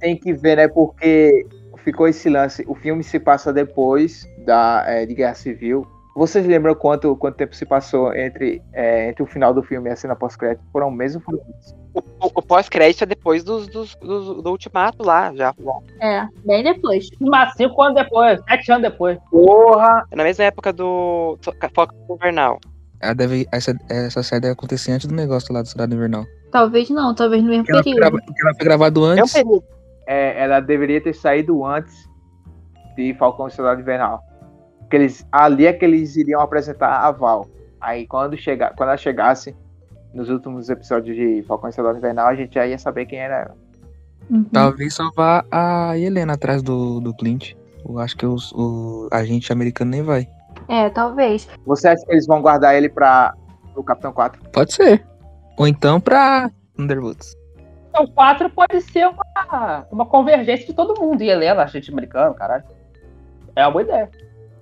[0.00, 0.68] Tem que ver, né?
[0.68, 1.46] Porque
[1.84, 2.64] ficou esse lance.
[2.68, 5.86] O filme se passa depois da, é, de Guerra Civil.
[6.14, 9.92] Vocês lembram quanto, quanto tempo se passou entre, é, entre o final do filme e
[9.92, 10.62] a cena pós-crédito?
[10.70, 11.74] Foram um mês ou foram dois?
[11.94, 15.54] O, o- o pós-crédito é depois dos, dos, dos- do ultimato lá, já.
[16.02, 17.08] É, bem depois.
[17.18, 19.18] Mas cinco anos depois, sete anos depois.
[19.30, 20.04] Porra!
[20.10, 21.38] É na mesma época do
[21.74, 22.60] Foco Invernal.
[23.02, 26.24] Ela deve, essa, essa série deve acontecer antes do negócio lá do Soldado Invernal.
[26.52, 28.10] Talvez não, talvez no mesmo Porque ela, foi período.
[28.12, 29.32] grava- porque ela foi gravado É um antes.
[29.32, 29.64] período.
[30.06, 31.94] É, ela deveria ter saído antes
[32.96, 34.20] de Falcão e Soldado Invernal.
[34.80, 37.46] Porque eles, ali é que eles iriam apresentar a Val.
[37.80, 39.56] Aí quando, chegar, quando ela chegasse
[40.12, 43.40] nos últimos episódios de Falcão e Soldado Invernal, a gente já ia saber quem era
[43.40, 43.56] ela.
[44.30, 44.44] Uhum.
[44.44, 47.54] Talvez só vá a Helena atrás do, do Clint.
[47.88, 50.28] Eu acho que os, o agente americano nem vai.
[50.68, 51.48] É, talvez.
[51.66, 53.34] Você acha que eles vão guardar ele para
[53.74, 54.40] o Capitão 4?
[54.50, 55.04] Pode ser.
[55.58, 57.36] Ou então pra Thunderbolts.
[57.88, 61.22] Então, quatro pode ser uma, uma convergência de todo mundo.
[61.22, 62.64] E Helena, gente americano, caralho.
[63.54, 64.10] É uma boa ideia.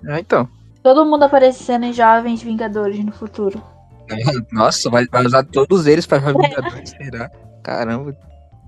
[0.07, 0.49] Ah, então.
[0.83, 3.61] Todo mundo aparecendo em Jovens Vingadores no futuro.
[4.51, 7.31] Nossa, vai, vai usar todos eles pra Vingadores, será?
[7.63, 8.15] Caramba.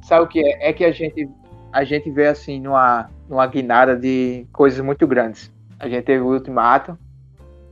[0.03, 0.69] Sabe o que é?
[0.69, 1.29] É que a gente,
[1.71, 5.51] a gente vê assim numa, numa guinada de coisas muito grandes.
[5.79, 6.97] A gente teve o Ultimato,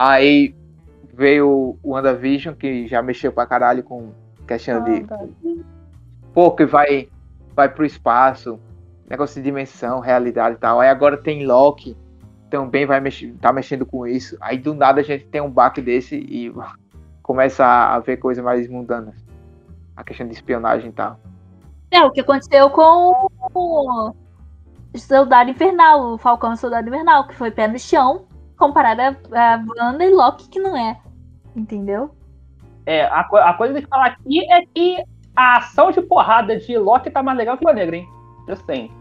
[0.02, 0.56] aí
[1.14, 4.12] veio o WandaVision, que já mexeu pra caralho com
[4.48, 5.06] questão de.
[6.34, 7.08] Pô, que vai,
[7.56, 8.60] vai pro espaço,
[9.08, 10.80] negócio de dimensão, realidade e tal.
[10.80, 11.96] Aí agora tem Loki,
[12.50, 14.36] também vai mexer, tá mexendo com isso.
[14.42, 16.52] Aí do nada a gente tem um baque desse e
[17.22, 19.16] começa a ver coisas mais mundanas.
[19.96, 21.20] A questão de espionagem e tal.
[21.92, 24.14] É, o que aconteceu com o
[24.96, 28.26] Soldado Invernal, o Falcão Soldado Invernal, que foi pé no chão,
[28.62, 30.98] comparado a, Wanda e Loki, que não é.
[31.56, 32.12] Entendeu?
[32.86, 35.04] É, a, co- a coisa de falar aqui é que
[35.36, 38.08] a ação de porrada de Loki tá mais legal que o Negra, hein?
[38.48, 38.92] Eu sei.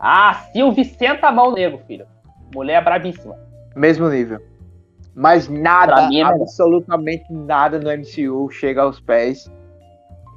[0.00, 2.06] Ah, Sylvie senta a mão nego, filho.
[2.54, 3.36] Mulher brabíssima.
[3.74, 4.40] mesmo nível.
[5.14, 9.50] Mas nada, mim é absolutamente nada no MCU chega aos pés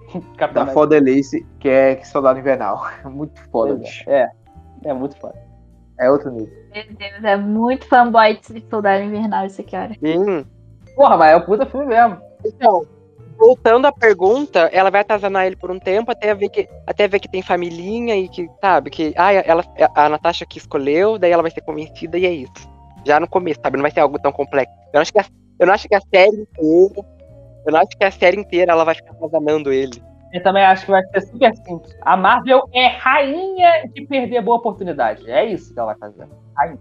[0.54, 2.86] da fodelice que é Soldado Invernal.
[3.06, 3.90] Muito foda, América.
[3.90, 4.10] bicho.
[4.10, 4.30] É,
[4.86, 5.36] é muito foda.
[6.00, 6.59] É outro nível.
[6.74, 9.94] Meu Deus, é muito fanboy de Soldado Invernal esse cara.
[9.94, 10.46] Sim.
[10.96, 12.18] Porra, mas é o puta filme mesmo.
[12.46, 12.86] Então,
[13.38, 17.20] voltando à pergunta, ela vai atazanar ele por um tempo até ver que, até ver
[17.20, 19.64] que tem familhinha e que, sabe, que ah, ela,
[19.96, 22.70] a Natasha que escolheu, daí ela vai ser convencida e é isso.
[23.06, 23.78] Já no começo, sabe?
[23.78, 24.74] Não vai ser algo tão complexo.
[24.88, 25.26] Eu não acho que a,
[25.60, 27.08] eu não acho que a série inteira.
[27.66, 30.02] Eu não acho que a série inteira ela vai ficar atazanando ele.
[30.32, 31.98] Eu também acho que vai ser super simples.
[32.02, 35.30] A Marvel é rainha de perder boa oportunidade.
[35.30, 36.28] É isso que ela vai fazer.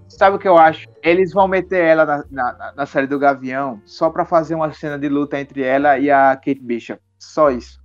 [0.08, 0.88] Sabe o que eu acho?
[1.02, 4.98] Eles vão meter ela na, na, na série do Gavião só pra fazer uma cena
[4.98, 7.00] de luta entre ela e a Kate Bishop.
[7.18, 7.80] Só isso.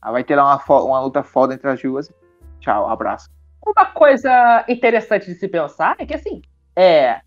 [0.00, 2.12] Aí vai ter lá uma, uma luta foda entre as duas.
[2.60, 3.28] Tchau, abraço.
[3.64, 6.40] Uma coisa interessante de se pensar é que, assim,
[6.76, 7.20] é,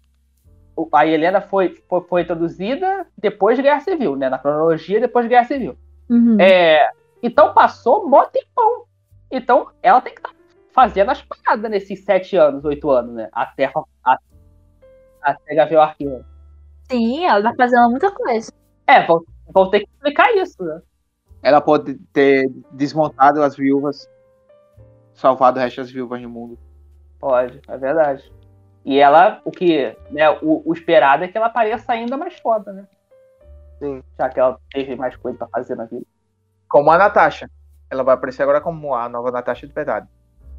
[0.93, 4.29] a Helena foi, foi, foi introduzida depois de Guerra Civil, né?
[4.29, 5.77] Na cronologia, depois de Guerra Civil.
[6.09, 6.37] Uhum.
[6.39, 6.89] É,
[7.21, 8.85] então passou mó tempão.
[9.31, 10.33] Então ela tem que estar
[10.73, 13.29] fazendo as paradas nesses sete anos, oito anos, né?
[13.31, 13.71] Até,
[14.05, 14.17] a-
[15.21, 16.25] até Gavião Arqueiro.
[16.91, 18.51] Sim, ela tá fazendo muita coisa.
[18.87, 20.81] É, vão, vão ter que explicar isso, né?
[21.41, 24.09] Ela pode ter desmontado as viúvas,
[25.13, 26.57] salvado o resto das viúvas no mundo.
[27.19, 28.31] Pode, é verdade.
[28.83, 32.71] E ela, o que, né, o, o esperado é que ela apareça ainda mais foda,
[32.73, 32.87] né?
[33.77, 34.01] Sim.
[34.17, 36.05] Já que ela teve mais coisa pra fazer na vida.
[36.67, 37.49] Como a Natasha.
[37.89, 40.07] Ela vai aparecer agora como a nova Natasha de verdade.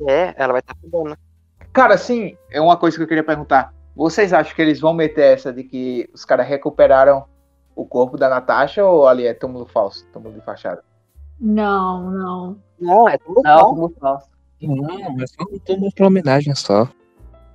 [0.09, 1.17] É, ela vai estar fudendo.
[1.73, 3.73] Cara, sim, é uma coisa que eu queria perguntar.
[3.95, 7.25] Vocês acham que eles vão meter essa de que os caras recuperaram
[7.77, 10.83] o corpo da Natasha ou ali é túmulo falso, túmulo de fachada?
[11.41, 12.57] Não, não.
[12.79, 14.29] Não, é tudo Não, falso.
[14.61, 15.45] Não, mas só
[15.75, 16.89] uma pra homenagem só.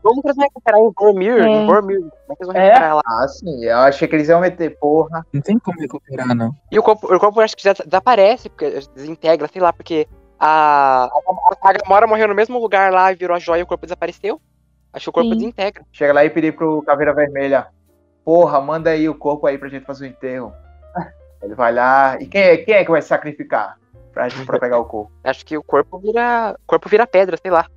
[0.01, 1.37] Como que eles vão recuperar em Vormir?
[1.39, 1.47] É.
[1.47, 1.99] Em Vormir.
[1.99, 2.65] Como é que eles vão É.
[2.65, 3.01] recuperar ela?
[3.05, 5.25] Ah, sim, eu achei que eles iam meter, porra.
[5.33, 6.55] Não tem como recuperar, não.
[6.71, 10.07] E o corpo, o corpo eu acho que já desaparece, porque desintegra, sei lá, porque
[10.39, 13.67] a, a, a Gamora morreu no mesmo lugar lá e virou a joia e o
[13.67, 14.39] corpo desapareceu.
[14.93, 15.37] Acho que o corpo Sim.
[15.37, 15.83] desintegra.
[15.91, 17.67] Chega lá e pedir pro Caveira Vermelha
[18.25, 20.51] porra, manda aí o corpo aí pra gente fazer o enterro.
[21.41, 22.17] Ele vai lá.
[22.19, 23.77] E quem é, quem é que vai se sacrificar
[24.11, 25.11] pra, pra pegar o corpo?
[25.23, 26.57] Acho que o corpo vira.
[26.63, 27.67] O corpo vira pedra, sei lá.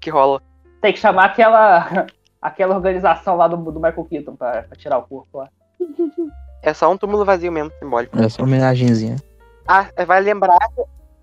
[0.00, 0.42] Que rola.
[0.80, 2.06] Tem que chamar aquela,
[2.42, 5.48] aquela organização lá do, do Michael Keaton pra, pra tirar o corpo lá.
[6.62, 8.20] É só um túmulo vazio mesmo, simbólico.
[8.20, 9.16] É só uma homenagenzinha.
[9.66, 10.58] Ah, vai lembrar.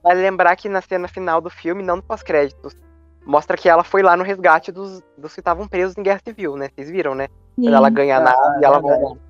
[0.09, 2.75] Vai lembrar que na cena final do filme, não no pós-créditos,
[3.23, 6.57] mostra que ela foi lá no resgate dos, dos que estavam presos em guerra civil,
[6.57, 6.67] né?
[6.73, 7.27] Vocês viram, né?
[7.55, 9.21] Quando ela ganha a nave e ela volta.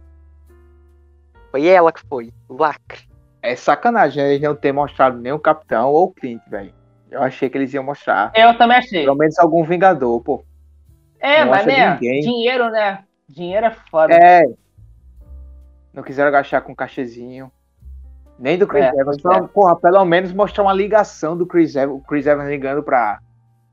[1.52, 3.02] Foi ela que foi, o lacre.
[3.42, 6.74] É sacanagem eles não ter mostrado nem o Capitão ou o Clint, velho.
[7.12, 8.32] Eu achei que eles iam mostrar.
[8.34, 9.04] Eu também achei.
[9.04, 10.46] Pelo menos algum Vingador, pô.
[11.20, 11.92] É, não mas né?
[11.92, 12.22] ninguém.
[12.22, 13.04] Dinheiro, né?
[13.28, 14.14] Dinheiro é foda.
[14.14, 14.44] É.
[15.94, 17.52] Não quiseram gastar com cachezinho.
[18.40, 19.18] Nem do Chris É, Evans.
[19.18, 19.48] Então, é.
[19.48, 22.02] porra, pelo menos mostrar uma ligação do Chris Evans.
[22.08, 23.20] Chris Evans ligando pra,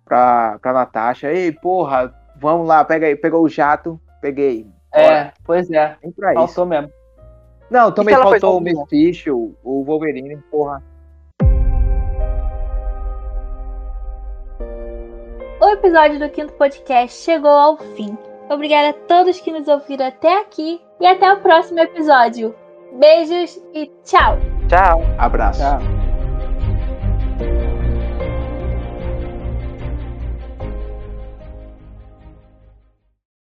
[0.04, 1.32] pra, pra Natasha.
[1.32, 3.14] Ei, porra, vamos lá, pega aí.
[3.14, 4.66] Pegou o jato, peguei.
[4.92, 5.96] É, pois é.
[6.02, 6.40] Nem pra isso.
[6.40, 6.90] Faltou mesmo.
[7.70, 8.60] Não, também faltou o?
[8.60, 10.82] Mephisto, o Wolverine, porra.
[15.60, 18.16] O episódio do quinto podcast chegou ao fim.
[18.48, 22.54] Obrigada a todos que nos ouviram até aqui e até o próximo episódio.
[22.98, 24.55] Beijos e tchau!
[24.68, 25.04] Tchau.
[25.18, 25.60] Abraço.
[25.60, 25.95] Tchau.